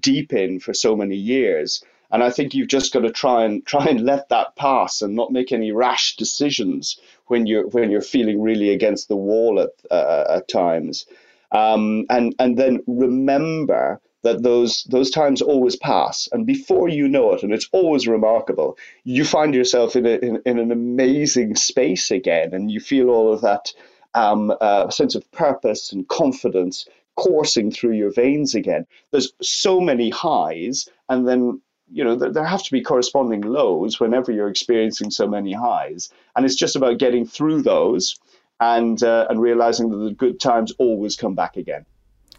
[0.00, 1.82] deep in for so many years
[2.14, 5.16] And I think you've just got to try and try and let that pass and
[5.16, 6.96] not make any rash decisions
[7.26, 11.06] when you're when you're feeling really against the wall at uh, at times.
[11.50, 17.32] Um, and and then remember that those those times always pass, and before you know
[17.32, 22.12] it, and it's always remarkable, you find yourself in, a, in, in an amazing space
[22.12, 23.72] again, and you feel all of that
[24.14, 28.86] um, uh, sense of purpose and confidence coursing through your veins again.
[29.10, 31.60] There's so many highs, and then
[31.94, 36.44] you know there have to be corresponding lows whenever you're experiencing so many highs, and
[36.44, 38.18] it's just about getting through those
[38.60, 41.86] and uh, and realizing that the good times always come back again.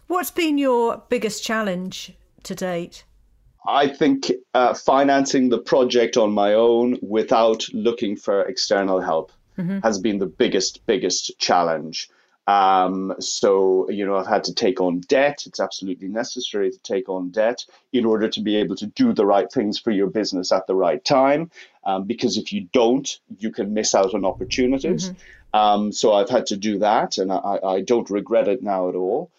[0.08, 2.12] What's been your biggest challenge
[2.44, 3.04] to date?
[3.66, 9.80] I think uh, financing the project on my own without looking for external help mm-hmm.
[9.80, 12.08] has been the biggest, biggest challenge.
[12.46, 15.44] Um, so, you know, I've had to take on debt.
[15.46, 19.26] It's absolutely necessary to take on debt in order to be able to do the
[19.26, 21.50] right things for your business at the right time.
[21.84, 25.10] Um, because if you don't, you can miss out on opportunities.
[25.10, 25.58] Mm-hmm.
[25.58, 28.94] Um, so I've had to do that, and I, I don't regret it now at
[28.94, 29.30] all.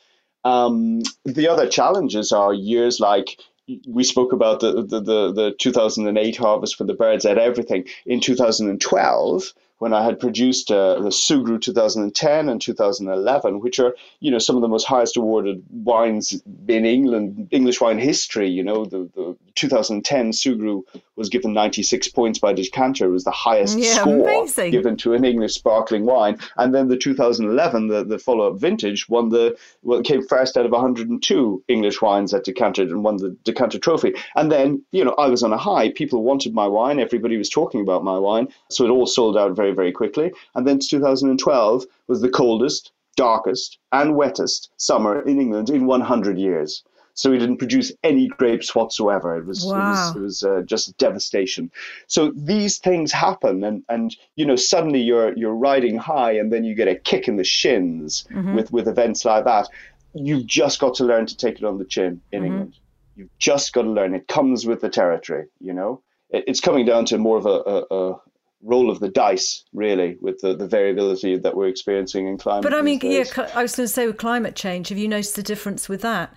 [0.43, 3.37] Um, the other challenges are years like
[3.85, 7.85] we spoke about the, the, the, the 2008 harvest for the birds at everything.
[8.05, 14.31] In 2012, when I had produced uh, the Sugrue 2010 and 2011, which are you
[14.31, 18.49] know some of the most highest awarded wines in England, English wine history.
[18.49, 20.83] You know, the, the 2010 Sugrue
[21.15, 23.05] was given 96 points by Decanter.
[23.05, 24.71] It was the highest yeah, score amazing.
[24.71, 26.37] given to an English sparkling wine.
[26.57, 30.71] And then the 2011, the, the follow-up vintage, won the well, came first out of
[30.71, 34.13] 102 English wines at Decanter and won the Decanter Trophy.
[34.35, 35.91] And then you know I was on a high.
[35.91, 36.99] People wanted my wine.
[36.99, 40.31] Everybody was talking about my wine, so it all sold out very very, very quickly.
[40.55, 46.83] And then 2012 was the coldest, darkest, and wettest summer in England in 100 years.
[47.13, 49.35] So we didn't produce any grapes whatsoever.
[49.37, 49.79] It was wow.
[49.79, 51.71] it was, it was uh, just devastation.
[52.05, 56.63] So these things happen, and and you know suddenly you're you're riding high, and then
[56.63, 58.53] you get a kick in the shins mm-hmm.
[58.53, 59.67] with with events like that.
[60.13, 62.45] You've just got to learn to take it on the chin in mm-hmm.
[62.45, 62.75] England.
[63.15, 64.13] You've just got to learn.
[64.13, 65.47] It comes with the territory.
[65.59, 68.21] You know, it, it's coming down to more of a, a,
[68.61, 72.63] roll of the dice, really, with the, the variability that we're experiencing in climate.
[72.63, 75.35] But I mean, yeah, I was going to say with climate change, have you noticed
[75.35, 76.35] the difference with that?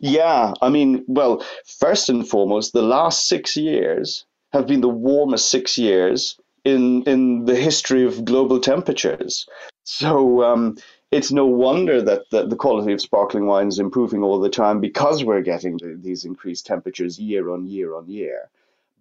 [0.00, 1.44] Yeah, I mean, well,
[1.78, 7.46] first and foremost, the last six years have been the warmest six years in in
[7.46, 9.46] the history of global temperatures.
[9.84, 10.76] So um,
[11.10, 14.80] it's no wonder that the, the, quality of sparkling wine is improving all the time
[14.80, 18.48] because we're getting the, these increased temperatures year on year on year.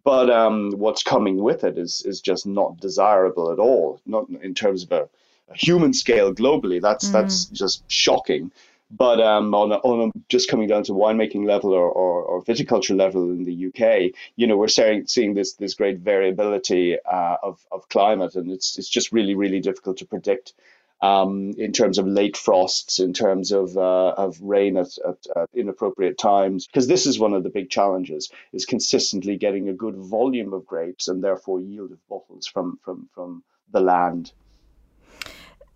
[0.04, 4.02] But um, what's coming with it is is just not desirable at all.
[4.06, 5.10] Not in terms of a,
[5.50, 6.82] a human scale globally.
[6.82, 7.12] That's mm.
[7.12, 8.52] that's just shocking.
[8.94, 12.44] But um, on, a, on a, just coming down to winemaking level or, or, or,
[12.44, 17.38] viticulture level in the UK, you know, we're seeing, seeing this this great variability uh,
[17.42, 20.54] of, of climate, and it's it's just really really difficult to predict
[21.02, 25.50] um, in terms of late frosts, in terms of uh, of rain at, at, at,
[25.54, 29.96] inappropriate times, because this is one of the big challenges: is consistently getting a good
[29.96, 34.32] volume of grapes and therefore yield of bottles from from from the land.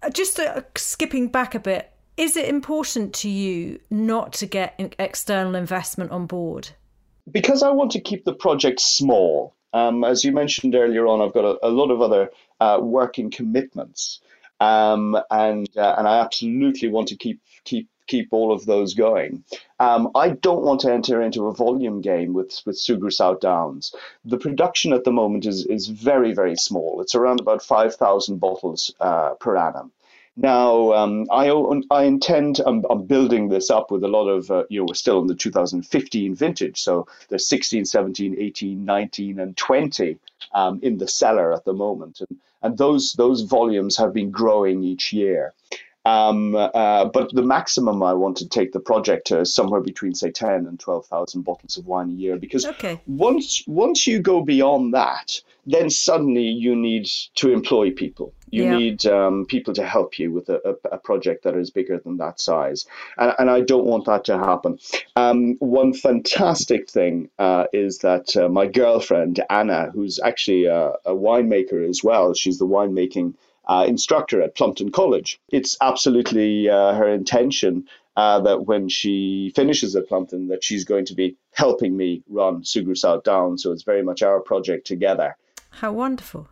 [0.03, 4.93] Uh, just uh, skipping back a bit, is it important to you not to get
[4.99, 6.69] external investment on board?
[7.31, 9.55] Because I want to keep the project small.
[9.73, 12.29] Um, as you mentioned earlier on, I've got a, a lot of other
[12.61, 14.21] uh, working commitments.
[14.59, 19.43] Um, and uh, and I absolutely want to keep keep keep all of those going.
[19.79, 23.93] Um, I don't want to enter into a volume game with with Sugrue South Downs.
[24.23, 27.01] The production at the moment is is very very small.
[27.01, 29.91] It's around about five thousand bottles uh, per annum.
[30.37, 31.49] Now, um, I,
[31.91, 34.93] I intend, I'm, I'm, building this up with a lot of, uh, you know, we're
[34.93, 36.81] still in the 2015 vintage.
[36.81, 40.17] So there's 16, 17, 18, 19, and 20
[40.53, 42.19] um, in the cellar at the moment.
[42.19, 45.53] And, and those, those volumes have been growing each year.
[46.05, 50.13] Um, uh, but the maximum I want to take the project to is somewhere between,
[50.13, 52.37] say, 10 and 12,000 bottles of wine a year.
[52.37, 53.01] Because okay.
[53.07, 58.33] once, once you go beyond that, then suddenly you need to employ people.
[58.51, 58.77] You yeah.
[58.77, 62.17] need um, people to help you with a, a, a, project that is bigger than
[62.17, 62.85] that size.
[63.17, 64.79] And, and I don't want that to happen.
[65.15, 71.13] Um, one fantastic thing uh, is that uh, my girlfriend, Anna, who's actually a, a
[71.13, 73.33] winemaker as well, she's the winemaking
[73.67, 75.39] uh, instructor at Plumpton College.
[75.49, 81.05] It's absolutely uh, her intention uh, that when she finishes at Plumpton, that she's going
[81.05, 83.57] to be helping me run Sugrue South Down.
[83.57, 85.35] So it's very much our project together.
[85.71, 86.47] How wonderful.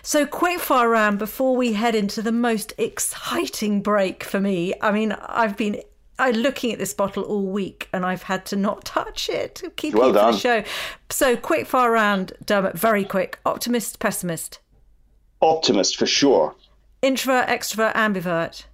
[0.00, 4.74] So, quick fire round before we head into the most exciting break for me.
[4.80, 5.82] I mean, I've been
[6.18, 9.94] I'm looking at this bottle all week and I've had to not touch it, keep
[9.94, 10.62] Well it for the show.
[11.10, 13.40] So quick fire round, Dermot, very quick.
[13.44, 14.60] Optimist, pessimist,
[15.42, 16.54] Optimist for sure.
[17.02, 18.64] introvert, extrovert, ambivert.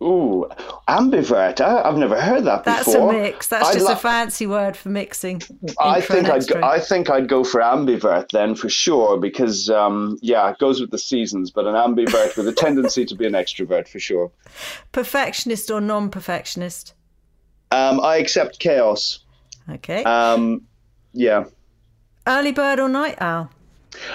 [0.00, 0.48] Ooh,
[0.86, 1.60] ambivert.
[1.60, 3.12] I, I've never heard that That's before.
[3.12, 3.48] a mix.
[3.48, 5.42] That's I'd just li- a fancy word for mixing.
[5.80, 6.60] I think I'd go.
[6.62, 10.92] I think I'd go for ambivert then for sure because um, yeah, it goes with
[10.92, 11.50] the seasons.
[11.50, 14.30] But an ambivert with a tendency to be an extrovert for sure.
[14.92, 16.94] Perfectionist or non-perfectionist.
[17.72, 19.24] Um, I accept chaos.
[19.68, 20.04] Okay.
[20.04, 20.62] Um,
[21.12, 21.44] yeah.
[22.26, 23.50] Early bird or night owl.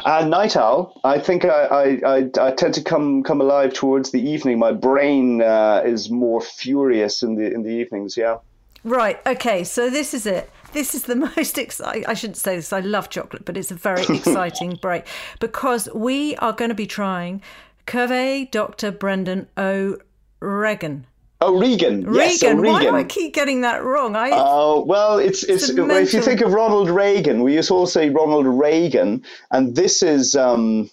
[0.05, 0.99] Uh, night owl.
[1.03, 4.59] I think I, I, I, I tend to come come alive towards the evening.
[4.59, 8.17] My brain uh, is more furious in the in the evenings.
[8.17, 8.37] Yeah.
[8.83, 9.19] Right.
[9.25, 9.63] Okay.
[9.63, 10.49] So this is it.
[10.73, 12.05] This is the most exciting.
[12.05, 12.73] I shouldn't say this.
[12.73, 15.05] I love chocolate, but it's a very exciting break
[15.39, 17.41] because we are going to be trying
[17.87, 18.91] Cuvée Dr.
[18.91, 21.05] Brendan O'Regan.
[21.45, 22.13] Oh, Regan.
[22.13, 22.63] Yes, Regan.
[22.63, 24.15] Why do I keep getting that wrong?
[24.15, 24.29] I.
[24.33, 27.73] Oh well, it's it's, It's a if you think of Ronald Reagan, we used to
[27.75, 30.89] all say Ronald Reagan, and this is um,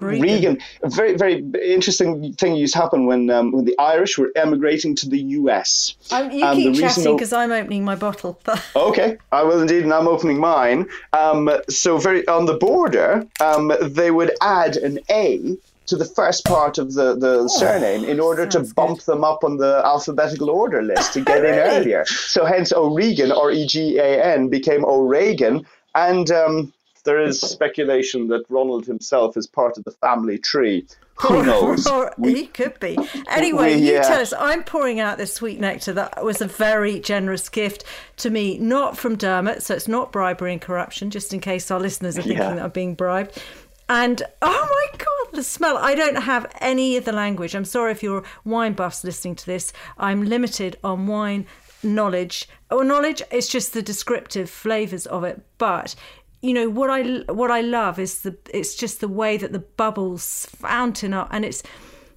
[0.00, 0.58] Regan.
[0.82, 4.94] A very very interesting thing used to happen when um, when the Irish were emigrating
[4.96, 5.94] to the U.S.
[6.10, 8.40] Um, you Um, keep chatting because I'm opening my bottle.
[8.76, 10.86] Okay, I will indeed, and I'm opening mine.
[11.12, 15.56] Um, so very on the border, um, they would add an A
[15.88, 19.44] to the first part of the, the surname in order to Oh, bump them up
[19.44, 22.04] on the alphabetical order list to get in earlier.
[22.06, 26.72] So hence O'Regan, or E G A N, became O'Regan, and um,
[27.04, 30.86] there is speculation that Ronald himself is part of the family tree.
[31.20, 31.86] Who knows?
[31.88, 32.96] Or he could be.
[33.28, 34.02] Anyway, We- you yeah.
[34.02, 34.32] tell us.
[34.38, 37.82] I'm pouring out this sweet nectar that was a very generous gift
[38.18, 41.80] to me, not from Dermot, so it's not bribery and corruption, just in case our
[41.80, 42.54] listeners are thinking Yeah.
[42.54, 43.42] that I'm being bribed.
[43.88, 45.78] And oh my God, the smell.
[45.78, 47.54] I don't have any of the language.
[47.54, 49.72] I'm sorry if you're wine buffs listening to this.
[49.96, 51.46] I'm limited on wine
[51.82, 52.48] knowledge.
[52.70, 55.42] Or knowledge, it's just the descriptive flavours of it.
[55.56, 55.94] But
[56.40, 59.58] you know what I what I love is the it's just the way that the
[59.58, 61.62] bubbles fountain up and it's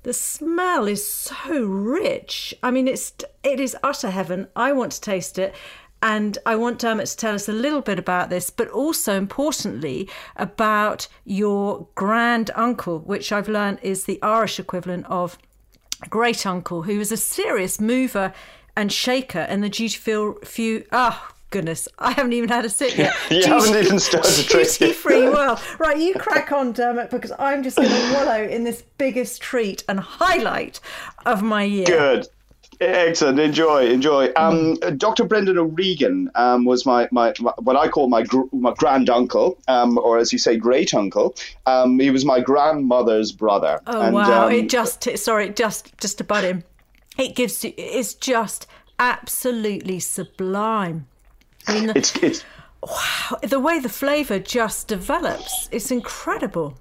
[0.03, 2.53] the smell is so rich.
[2.61, 3.13] I mean it's
[3.43, 4.47] it is utter heaven.
[4.55, 5.55] I want to taste it.
[6.01, 10.09] And I want Dermot to tell us a little bit about this, but also importantly
[10.35, 15.37] about your grand uncle, which I've learned is the Irish equivalent of
[16.09, 18.33] great uncle, who was a serious mover
[18.75, 19.97] and shaker in the duty
[20.43, 20.83] free.
[20.91, 23.13] Oh goodness, I haven't even had a sip yet.
[23.29, 24.87] You haven't even started drinking.
[24.87, 25.59] Duty free world.
[25.79, 29.83] Right, you crack on, Dermot, because I'm just going to wallow in this biggest treat
[29.87, 30.79] and highlight
[31.25, 31.85] of my year.
[31.85, 32.27] Good.
[32.81, 33.39] Excellent.
[33.39, 34.31] Enjoy, enjoy.
[34.35, 34.97] Um, Mm.
[34.97, 35.23] Dr.
[35.23, 39.57] Brendan O'Regan um, was my, my, my what I call my gr- my grand uncle,
[39.67, 41.35] um, or as you say, great uncle.
[41.67, 43.79] Um, he was my grandmother's brother.
[43.85, 44.47] Oh and, wow!
[44.47, 46.63] um, it just sorry, just just to butt him.
[47.17, 47.73] It gives you.
[47.77, 48.65] It's just
[48.97, 51.07] absolutely sublime.
[51.67, 52.43] I mean, the, it's it's
[53.43, 56.77] the way the flavour just develops, it's incredible.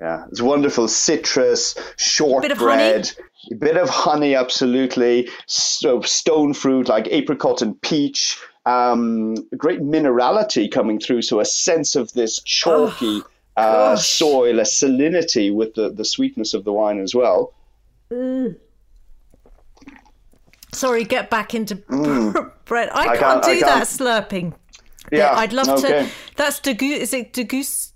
[0.00, 0.88] yeah, it's wonderful.
[0.88, 3.12] Citrus, shortbread,
[3.50, 5.28] a bit of honey, absolutely.
[5.46, 8.38] So stone fruit like apricot and peach.
[8.64, 13.22] Um, great minerality coming through, so a sense of this chalky
[13.56, 17.52] uh, soil, a salinity with the, the sweetness of the wine as well.
[20.72, 21.76] Sorry, get back into
[22.64, 22.90] bread.
[22.92, 23.10] I, Mm.
[23.10, 23.88] I can't, can't- do that can't.
[23.88, 24.54] slurping.
[25.12, 26.04] Yeah, I'd love okay.
[26.06, 26.10] to.
[26.34, 26.82] That's degu.
[26.98, 27.92] Is it degust?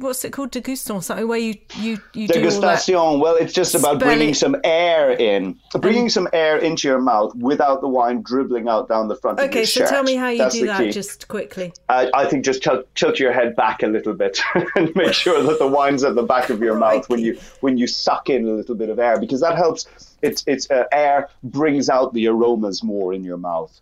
[0.00, 0.50] What's it called?
[0.50, 2.80] Deguston, something where you you you do all that.
[2.80, 3.20] Degustation.
[3.20, 7.34] Well, it's just about Spell bringing some air in, bringing some air into your mouth
[7.36, 9.58] without the wine dribbling out down the front of your face.
[9.58, 9.88] Okay, so shirt.
[9.90, 10.90] tell me how you That's do that, key.
[10.90, 11.72] just quickly.
[11.88, 14.40] I, I think just tilt, tilt your head back a little bit
[14.74, 17.78] and make sure that the wine's at the back of your mouth when you when
[17.78, 19.86] you suck in a little bit of air because that helps.
[20.22, 23.80] It's it's uh, air brings out the aromas more in your mouth.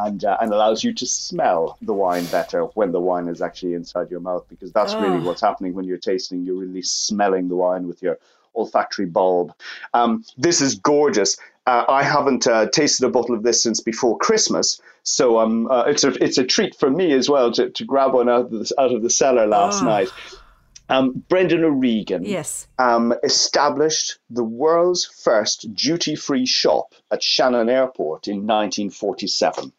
[0.00, 3.74] And, uh, and allows you to smell the wine better when the wine is actually
[3.74, 5.24] inside your mouth because that's really Oh.
[5.26, 6.44] what's happening when you're tasting.
[6.44, 8.16] You're really smelling the wine with your
[8.54, 9.52] olfactory bulb.
[9.94, 11.36] Um, this is gorgeous.
[11.66, 15.84] Uh, I haven't uh, tasted a bottle of this since before Christmas, so um, uh,
[15.86, 18.50] it's a it's a treat for me as well to, to grab one out of
[18.50, 19.86] the, out of the cellar last Oh.
[19.86, 20.08] night.
[20.88, 22.66] Um, Brendan O'Regan Yes.
[22.78, 29.72] um, established the world's first duty free shop at Shannon Airport in 1947.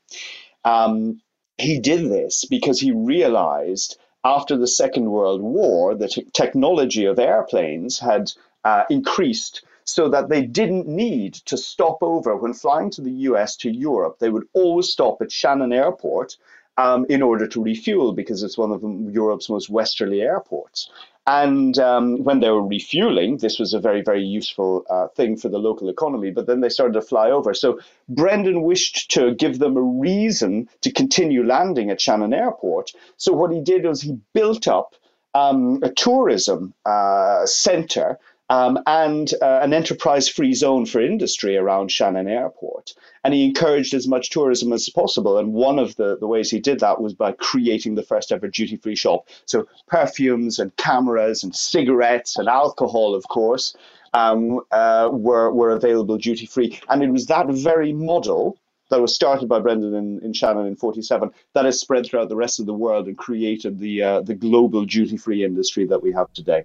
[0.64, 1.22] Um,
[1.58, 7.20] he did this because he realized after the Second World War that te- technology of
[7.20, 8.32] airplanes had
[8.64, 13.56] uh, increased so that they didn't need to stop over when flying to the US
[13.58, 14.18] to Europe.
[14.20, 16.38] They would always stop at Shannon Airport
[16.80, 18.82] um, in order to refuel because it's one of
[19.14, 20.90] Europe's most westerly airports.
[21.28, 25.50] And um, when they were refueling, this was a very, very useful uh, thing for
[25.50, 26.32] the local economy.
[26.32, 27.54] But then they started to fly over.
[27.54, 32.94] So Brendan wished to give them a reason to continue landing at Shannon Airport.
[33.18, 34.96] So what he did was he built up
[35.34, 38.18] um, a tourism uh, center
[38.50, 42.94] um, and uh, an enterprise free zone for industry around Shannon Airport.
[43.24, 45.38] And he encouraged as much tourism as possible.
[45.38, 48.48] And one of the, the ways he did that was by creating the first ever
[48.48, 49.28] duty free shop.
[49.46, 53.76] So perfumes and cameras and cigarettes and alcohol, of course,
[54.14, 56.80] um, uh, were, were available duty free.
[56.90, 58.58] And it was that very model
[58.90, 62.36] that was started by Brendan in, in Shannon in 47 that has spread throughout the
[62.36, 66.12] rest of the world and created the, uh, the global duty free industry that we
[66.14, 66.64] have today.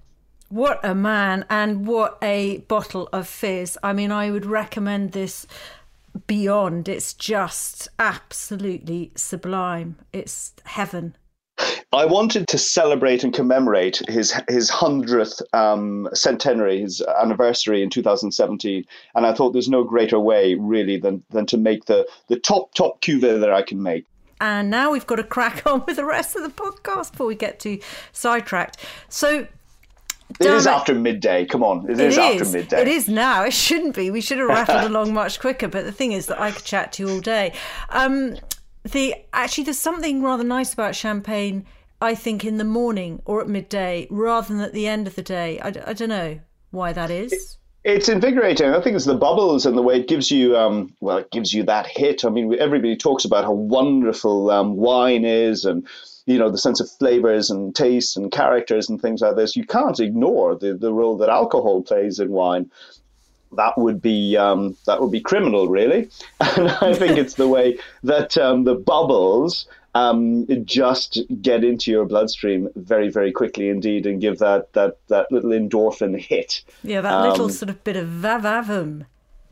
[0.55, 3.77] What a man and what a bottle of fizz.
[3.83, 5.49] I mean, I would recommend this
[6.29, 6.89] beyond.
[6.89, 9.97] It's just absolutely sublime.
[10.13, 11.17] It's heaven.
[11.93, 18.85] I wanted to celebrate and commemorate his his hundredth um, centenary, his anniversary in 2017,
[19.17, 22.73] and I thought there's no greater way really than than to make the the top
[22.75, 24.07] top cuvee that I can make.
[24.41, 27.35] And now we've got to crack on with the rest of the podcast before we
[27.35, 27.81] get too
[28.13, 28.77] sidetracked.
[29.09, 29.49] So
[30.41, 31.45] it is after midday.
[31.47, 32.83] Come on, it, it is, is, after midday.
[32.83, 33.45] It is now.
[33.45, 34.11] It shouldn't be.
[34.11, 35.69] We should have rattled along much quicker.
[35.69, 37.55] But the thing is that I could chat to you all day.
[37.91, 38.37] Um,
[38.85, 41.67] the actually, there's something rather nice about champagne.
[42.01, 45.23] I think in the morning or at midday, rather than at the end of the
[45.23, 45.59] day.
[45.61, 47.33] I, I don't know why that is.
[47.33, 48.71] It, it's invigorating.
[48.71, 51.53] I think it's the bubbles and the way it gives you, um, well, it gives
[51.55, 52.25] you that hit.
[52.25, 55.87] I mean, everybody talks about how wonderful um, wine is and
[56.27, 59.65] you know the sense of flavors and tastes and characters and things like this you
[59.65, 62.71] can't ignore the, the role that alcohol plays in wine
[63.53, 66.09] that would be um, that would be criminal really
[66.41, 69.67] and i think it's the way that um, the bubbles
[69.97, 75.31] um, just get into your bloodstream very very quickly indeed and give that that that
[75.31, 79.07] little endorphin hit yeah that little um, sort of bit of vavavum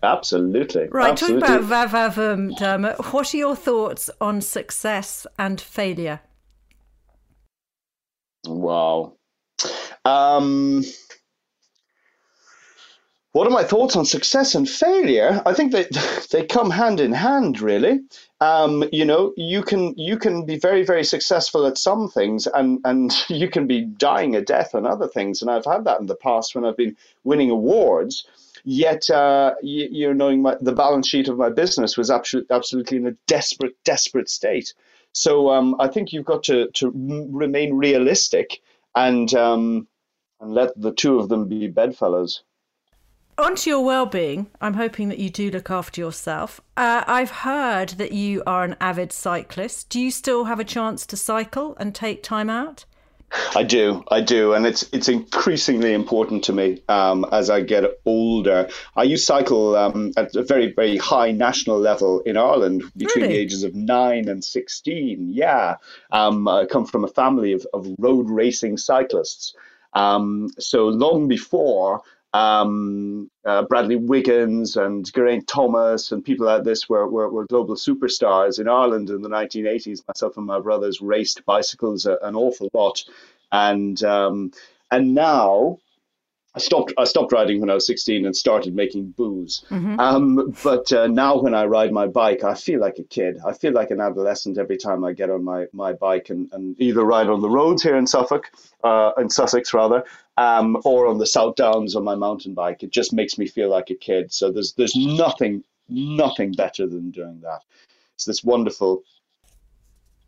[0.05, 0.89] Absolutely.
[0.89, 1.43] Right, Absolutely.
[1.43, 6.19] talking about Vavavum, Dermot, what are your thoughts on success and failure?
[8.47, 9.15] Wow.
[10.05, 10.85] Um,
[13.33, 15.43] what are my thoughts on success and failure?
[15.47, 18.01] I think that they come hand in hand, really.
[18.41, 22.81] Um, you know, you can you can be very very successful at some things, and
[22.85, 25.41] and you can be dying a death on other things.
[25.43, 28.27] And I've had that in the past when I've been winning awards.
[28.65, 32.99] Yet, uh, you, you knowing my, the balance sheet of my business was absolutely absolutely
[32.99, 34.75] in a desperate desperate state.
[35.13, 36.91] So um, I think you've got to to
[37.31, 38.61] remain realistic
[38.95, 39.87] and um,
[40.41, 42.43] and let the two of them be bedfellows.
[43.39, 44.51] On to your well-being.
[44.61, 46.61] I'm hoping that you do look after yourself.
[46.77, 49.89] Uh, I've heard that you are an avid cyclist.
[49.89, 52.85] Do you still have a chance to cycle and take time out?
[53.57, 57.85] I do, I do, and it's it's increasingly important to me um, as I get
[58.05, 58.69] older.
[58.97, 63.37] I used cycle um, at a very very high national level in Ireland between really?
[63.37, 65.31] the ages of nine and sixteen.
[65.31, 65.77] Yeah,
[66.11, 69.55] um, I come from a family of, of road racing cyclists.
[69.95, 72.03] Um, so long before
[72.35, 77.75] um, uh, Bradley Wiggins and Geraint Thomas and people like this were, were, were, global
[77.75, 80.03] superstars in Ireland in the 1980s.
[80.09, 83.05] Myself and my brothers raced bicycles a, an awful lot,
[83.51, 84.53] and um,
[84.91, 85.79] and now
[86.55, 86.93] I stopped.
[86.99, 89.65] I stopped riding when I was 16 and started making booze.
[89.71, 89.99] Mm-hmm.
[89.99, 93.39] Um, but uh, now, when I ride my bike, I feel like a kid.
[93.47, 96.79] I feel like an adolescent every time I get on my, my bike and, and
[96.79, 98.51] either ride on the roads here in Suffolk,
[98.85, 100.05] uh, in Sussex rather,
[100.37, 102.83] um, or on the South Downs on my mountain bike.
[102.83, 104.33] It just makes me feel like a kid.
[104.33, 107.61] So there's there's nothing nothing better than doing that.
[108.15, 109.03] It's this wonderful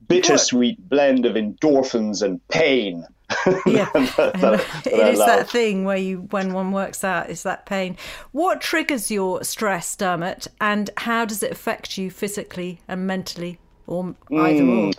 [0.07, 3.07] bittersweet blend of endorphins and pain.
[3.67, 7.65] yeah, that, that, it is that thing where you, when one works out, is that
[7.65, 7.97] pain.
[8.33, 14.15] What triggers your stress, Dermot, and how does it affect you physically and mentally, or
[14.31, 14.89] either mm.
[14.89, 14.93] or?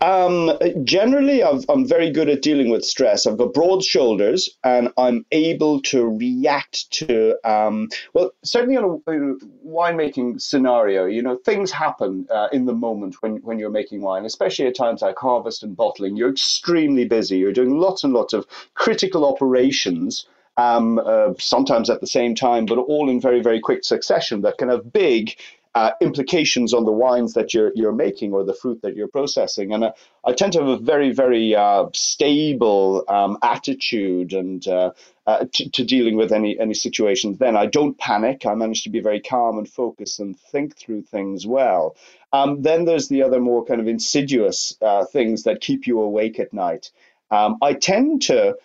[0.00, 3.26] Um, generally, i am very good at dealing with stress.
[3.26, 9.10] I've got broad shoulders and I'm able to react to, um, well, certainly on a,
[9.10, 9.36] a
[9.66, 14.24] winemaking scenario, you know, things happen uh, in the moment when, when you're making wine,
[14.24, 16.16] especially at times like harvest and bottling.
[16.16, 17.38] You're extremely busy.
[17.38, 20.26] You're doing lots and lots of critical operations.
[20.56, 24.56] Um, uh, sometimes at the same time, but all in very, very quick succession that
[24.56, 25.34] can have big
[25.74, 29.72] uh, implications on the wines that you're you're making or the fruit that you're processing.
[29.72, 29.92] And uh,
[30.24, 34.92] I tend to have a very very uh, stable um, attitude and uh,
[35.26, 37.38] uh, to, to, dealing with any any situations.
[37.38, 38.46] Then I don't panic.
[38.46, 41.96] I manage to be very calm and focused and think through things well.
[42.32, 44.76] Um, then there's the other more kind of insidious
[45.10, 46.90] things that keep you awake at night.
[47.30, 48.56] Um, I tend to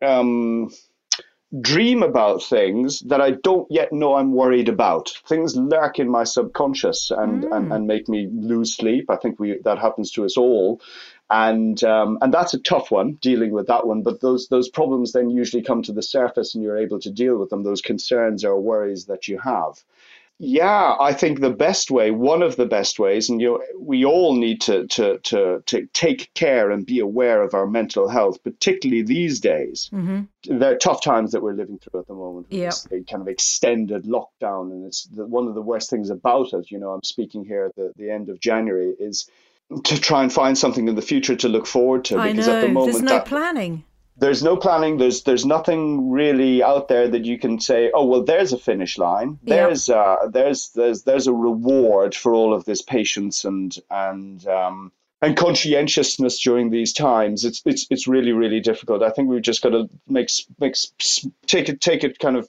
[0.00, 0.70] um,
[1.60, 5.10] dream about things that I don't yet know I'm worried about.
[5.26, 7.56] Things lurk in my subconscious and, mm.
[7.56, 9.10] and, and make me lose sleep.
[9.10, 10.80] I think we that happens to us all.
[11.30, 14.02] And um, and that's a tough one dealing with that one.
[14.02, 17.38] But those those problems then usually come to the surface, and you're able to deal
[17.38, 17.62] with them.
[17.62, 19.82] Those concerns or worries that you have.
[20.38, 24.04] Yeah, I think the best way, one of the best ways, and you know, we
[24.04, 28.42] all need to, to, to, to take care and be aware of our mental health,
[28.42, 29.88] particularly these days.
[29.92, 30.58] Mm-hmm.
[30.58, 32.48] There are tough times that we're living through at the moment.
[32.50, 32.72] Yeah.
[32.90, 34.72] kind of extended lockdown.
[34.72, 37.66] And it's the, one of the worst things about it, you know, I'm speaking here
[37.66, 39.30] at the, the end of January, is
[39.84, 42.18] to try and find something in the future to look forward to.
[42.18, 42.56] I because know.
[42.56, 43.84] at the moment, there's no that, planning
[44.16, 44.98] there's no planning.
[44.98, 48.96] There's there's nothing really out there that you can say, oh well, there's a finish
[48.98, 49.38] line.
[49.42, 49.96] There's yep.
[49.96, 55.36] uh, there's there's there's a reward for all of this patience and and um, and
[55.36, 57.44] conscientiousness during these times.
[57.44, 59.02] It's it's it's really really difficult.
[59.02, 60.76] I think we've just got to make make
[61.46, 62.48] take it take it kind of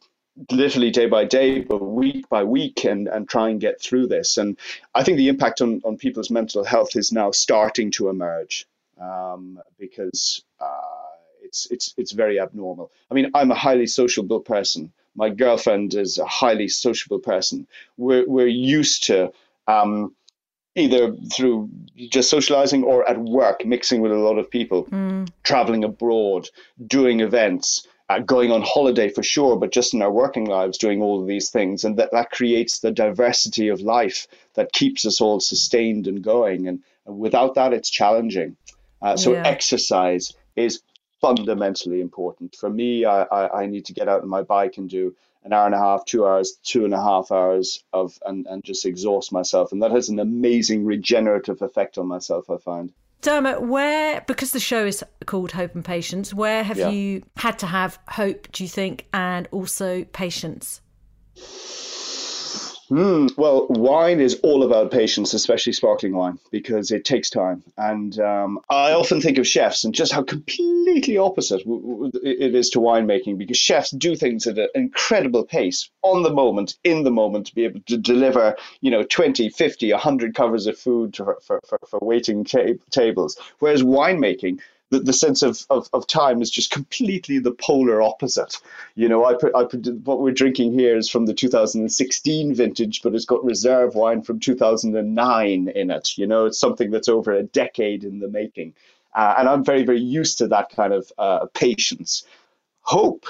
[0.51, 4.37] literally day by day, but week by week, and, and try and get through this.
[4.37, 4.57] And
[4.93, 8.67] I think the impact on, on people's mental health is now starting to emerge
[8.99, 11.04] um, because uh,
[11.55, 12.91] it's it's it's very abnormal.
[13.09, 14.91] I mean, I'm a highly sociable person.
[15.15, 17.67] My girlfriend is a highly sociable person.
[17.97, 19.31] We're we're used to
[19.67, 20.13] um,
[20.75, 21.69] either through
[22.09, 25.29] just socializing or at work, mixing with a lot of people, mm.
[25.43, 26.49] traveling abroad,
[26.85, 27.87] doing events.
[28.07, 31.27] Uh, going on holiday for sure, but just in our working lives, doing all of
[31.27, 36.05] these things, and that that creates the diversity of life that keeps us all sustained
[36.05, 36.67] and going.
[36.67, 38.57] And, and without that, it's challenging.
[39.01, 39.41] Uh, so yeah.
[39.45, 40.81] exercise is
[41.25, 42.55] fundamentally important.
[42.55, 45.53] For me, I, I, I, need to get out on my bike and do an
[45.53, 48.85] hour and a half, two hours, two and a half hours of and, and just
[48.85, 49.71] exhaust myself.
[49.71, 52.91] And that has an amazing regenerative effect on myself, I find.
[53.21, 56.89] Dermot, where, because the show is called Hope and Patience, where have yeah.
[56.89, 60.81] you had to have hope, do you think, and also patience?
[62.89, 67.63] Mm, well, wine is all about patience, especially sparkling wine, because it takes time.
[67.77, 72.79] And um, I often think of chefs and just how completely opposite it is to
[72.79, 77.47] winemaking, because chefs do things at an incredible pace, on the moment, in the moment,
[77.47, 81.61] to be able to deliver, you know, 20, 50, 100 covers of food for, for,
[81.67, 83.37] for, for waiting ta- tables.
[83.59, 84.59] Whereas winemaking,
[84.91, 88.57] the, the sense of, of, of time is just completely the polar opposite.
[88.95, 93.01] You know, I put, I put what we're drinking here is from the 2016 vintage,
[93.01, 96.17] but it's got reserve wine from 2009 in it.
[96.17, 98.73] You know, it's something that's over a decade in the making.
[99.13, 102.23] Uh, and I'm very, very used to that kind of uh, patience.
[102.81, 103.25] Hope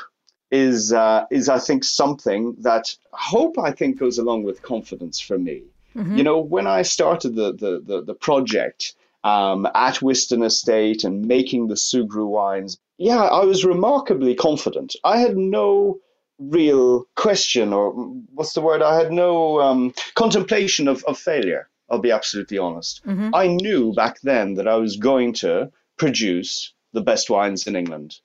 [0.51, 5.38] is, uh, is, I think, something that hope, I think, goes along with confidence for
[5.38, 5.64] me.
[5.95, 6.18] Mm-hmm.
[6.18, 8.95] You know, when I started the, the, the, the project,
[9.26, 14.95] um, at Wiston Estate and making the Sugrue wines, yeah, I was remarkably confident.
[15.03, 15.97] I had no
[16.38, 17.91] real question or
[18.34, 18.84] what's the word?
[18.84, 21.67] I had no um, contemplation of, of failure.
[21.89, 23.03] I'll be absolutely honest.
[23.05, 23.34] Mm-hmm.
[23.34, 28.15] I knew back then that I was going to produce the best wines in England.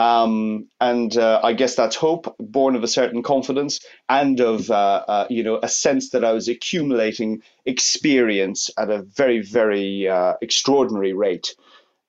[0.00, 5.04] Um, and uh, I guess that's hope, born of a certain confidence and of uh,
[5.06, 10.36] uh, you know a sense that I was accumulating experience at a very very uh,
[10.40, 11.54] extraordinary rate.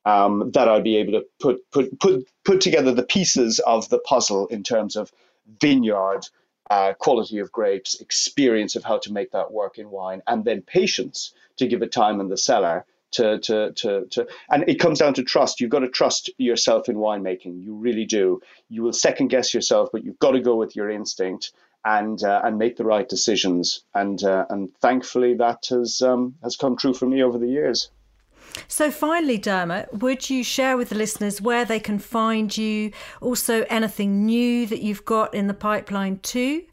[0.06, 4.00] Um, that I'd be able to put put put put together the pieces of the
[4.00, 5.12] puzzle in terms of
[5.60, 6.22] vineyard,
[6.70, 10.62] uh, quality of grapes, experience of how to make that work in wine, and then
[10.62, 15.00] patience to give it time in the cellar to, to, to, to, and it comes
[15.00, 15.60] down to trust.
[15.60, 17.64] You've got to trust yourself in winemaking.
[17.64, 18.42] You really do.
[18.70, 21.52] You will second guess yourself, but you've got to go with your instinct
[21.84, 23.84] and uh, and make the right decisions.
[23.94, 27.90] And uh, and thankfully that has um, has come true for me over the years.
[28.68, 32.92] So, finally, Dermot, would you share with the listeners where they can find you?
[33.22, 36.64] Also, anything new that you've got in the pipeline too?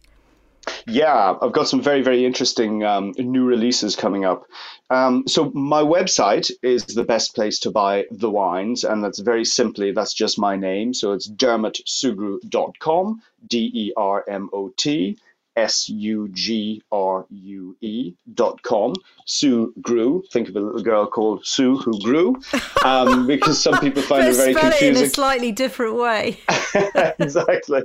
[0.86, 4.46] Yeah, I've got some very, very interesting um, new releases coming up.
[4.90, 9.44] Um, so my website is the best place to buy the wines, and that's very
[9.44, 10.94] simply that's just my name.
[10.94, 15.18] So it's dermotsugrue.com, D E R M O T
[15.58, 18.94] S U G R U E dot com.
[19.24, 20.22] Sue grew.
[20.30, 22.40] Think of a little girl called Sue who grew,
[22.84, 24.88] um, because some people find it very confusing.
[24.88, 26.38] It in a slightly different way.
[27.18, 27.82] exactly.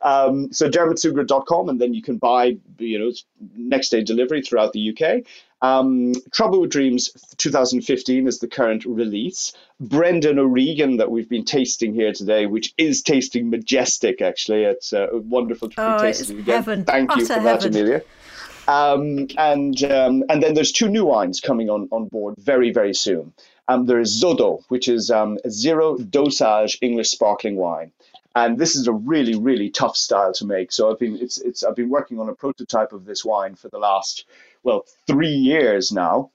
[0.00, 3.12] Um, so dermotsugrue.com, and then you can buy, you know,
[3.54, 5.24] next day delivery throughout the UK.
[5.62, 9.52] Um, Trouble with Dreams 2015 is the current release.
[9.78, 14.22] Brendan O'Regan that we've been tasting here today, which is tasting majestic.
[14.22, 16.54] Actually, it's uh, wonderful to be oh, tasting again.
[16.56, 16.84] Heaven.
[16.84, 17.44] Thank Utter you for heaven.
[17.44, 18.02] that, Amelia.
[18.68, 22.94] Um, and um, and then there's two new wines coming on on board very very
[22.94, 23.32] soon.
[23.68, 27.92] Um, there is Zodo, which is um, zero dosage English sparkling wine.
[28.34, 30.72] and this is a really really tough style to make.
[30.72, 33.68] So I've been it's it's I've been working on a prototype of this wine for
[33.68, 34.24] the last
[34.62, 36.30] well three years now,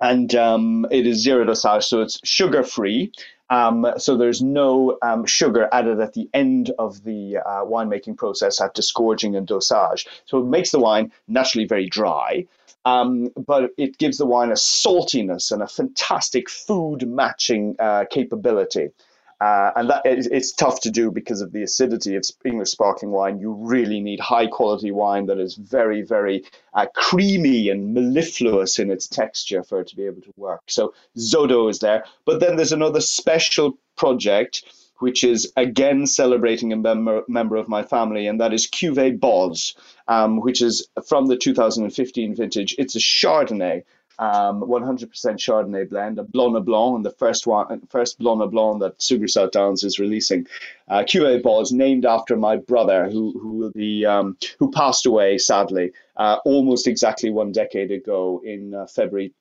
[0.00, 3.12] and um, it is zero dosage, so it's sugar free.
[3.48, 8.60] Um, so there's no um, sugar added at the end of the uh, winemaking process
[8.60, 10.06] at disgorging and dosage.
[10.24, 12.46] So it makes the wine naturally very dry.
[12.84, 18.90] Um, but it gives the wine a saltiness and a fantastic food matching uh, capability.
[19.38, 23.38] Uh, and that it's tough to do because of the acidity of English sparkling wine.
[23.38, 28.90] You really need high quality wine that is very, very uh, creamy and mellifluous in
[28.90, 30.62] its texture for it to be able to work.
[30.68, 32.04] So Zodo is there.
[32.24, 34.64] But then there's another special project
[34.98, 39.74] which is again celebrating a member, member of my family, and that is Cuvée Boz,
[40.08, 42.74] um, which is from the 2015 vintage.
[42.78, 43.82] It's a Chardonnay
[44.18, 48.46] um, 100% Chardonnay blend, a Blanc de Blanc, and the first one, first Blanc de
[48.46, 50.46] Blanc that South Downs is releasing.
[50.88, 55.38] Uh, Cuvée Boz, named after my brother, who who will be um, who passed away
[55.38, 59.32] sadly uh, almost exactly one decade ago in uh, February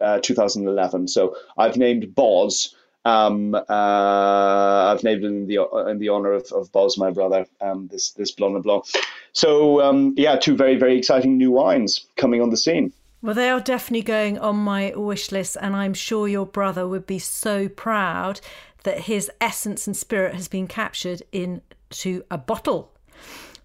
[0.00, 1.08] uh, 2011.
[1.08, 2.74] So I've named Boz.
[3.04, 5.58] Um, uh, I've named it in the
[5.88, 7.46] in the honor of, of Boz, my brother.
[7.60, 8.84] Um, this this Blanc de Blanc.
[9.32, 12.92] So um, yeah, two very very exciting new wines coming on the scene.
[13.22, 17.06] Well, they are definitely going on my wish list, and I'm sure your brother would
[17.06, 18.40] be so proud
[18.82, 22.92] that his essence and spirit has been captured into a bottle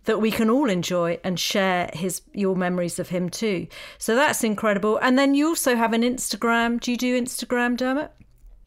[0.05, 3.67] that we can all enjoy and share his your memories of him too.
[3.97, 4.97] So that's incredible.
[4.97, 6.79] And then you also have an Instagram.
[6.79, 8.11] Do you do Instagram, Dermot?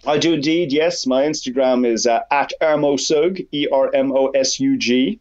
[0.06, 0.72] I do indeed.
[0.72, 5.20] Yes, my Instagram is uh, at Ermosug, E R M O S U G,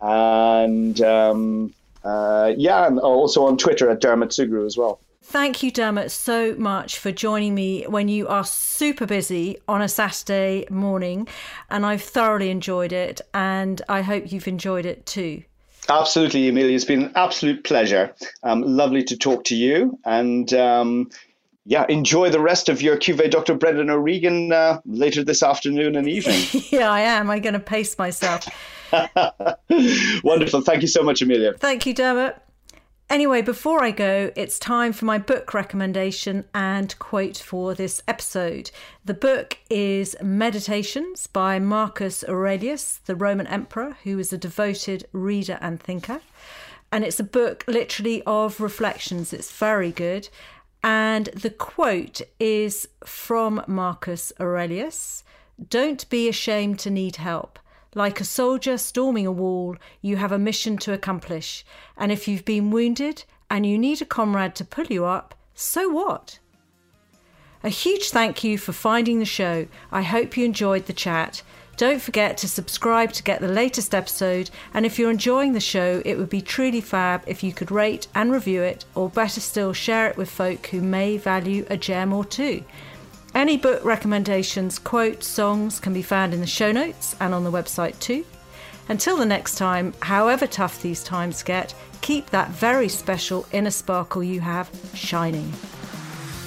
[0.00, 1.74] and um,
[2.04, 5.00] uh, yeah, and also on Twitter at Dermot Sugrue as well.
[5.26, 9.88] Thank you, Dermot, so much for joining me when you are super busy on a
[9.88, 11.26] Saturday morning.
[11.70, 15.42] And I've thoroughly enjoyed it, and I hope you've enjoyed it too.
[15.88, 16.74] Absolutely, Amelia.
[16.74, 18.14] It's been an absolute pleasure.
[18.42, 19.98] Um, lovely to talk to you.
[20.04, 21.10] And um,
[21.66, 23.54] yeah, enjoy the rest of your Cuvée Dr.
[23.54, 26.44] Brendan O'Regan uh, later this afternoon and evening.
[26.70, 27.30] yeah, I am.
[27.30, 28.46] I'm going to pace myself.
[30.24, 30.60] Wonderful.
[30.60, 31.54] Thank you so much, Amelia.
[31.54, 32.40] Thank you, Dermot.
[33.10, 38.70] Anyway, before I go, it's time for my book recommendation and quote for this episode.
[39.04, 45.58] The book is Meditations by Marcus Aurelius, the Roman emperor, who was a devoted reader
[45.60, 46.20] and thinker.
[46.90, 49.32] And it's a book literally of reflections.
[49.32, 50.28] It's very good.
[50.84, 55.24] And the quote is from Marcus Aurelius
[55.70, 57.58] Don't be ashamed to need help.
[57.94, 61.64] Like a soldier storming a wall, you have a mission to accomplish.
[61.96, 65.88] And if you've been wounded and you need a comrade to pull you up, so
[65.88, 66.38] what?
[67.62, 69.66] A huge thank you for finding the show.
[69.90, 71.40] I hope you enjoyed the chat.
[71.76, 74.50] Don't forget to subscribe to get the latest episode.
[74.74, 78.06] And if you're enjoying the show, it would be truly fab if you could rate
[78.14, 82.12] and review it, or better still, share it with folk who may value a gem
[82.12, 82.62] or two.
[83.34, 87.50] Any book recommendations, quotes, songs can be found in the show notes and on the
[87.50, 88.24] website too.
[88.88, 94.22] Until the next time, however tough these times get, keep that very special inner sparkle
[94.22, 95.52] you have shining.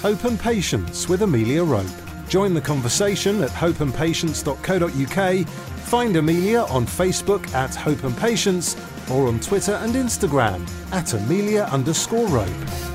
[0.00, 2.07] Hope and Patience with Amelia Rope.
[2.28, 5.48] Join the conversation at hopeandpatience.co.uk.
[5.48, 8.76] Find Amelia on Facebook at Hope and Patience
[9.10, 12.87] or on Twitter and Instagram at Amelia underscore Rope.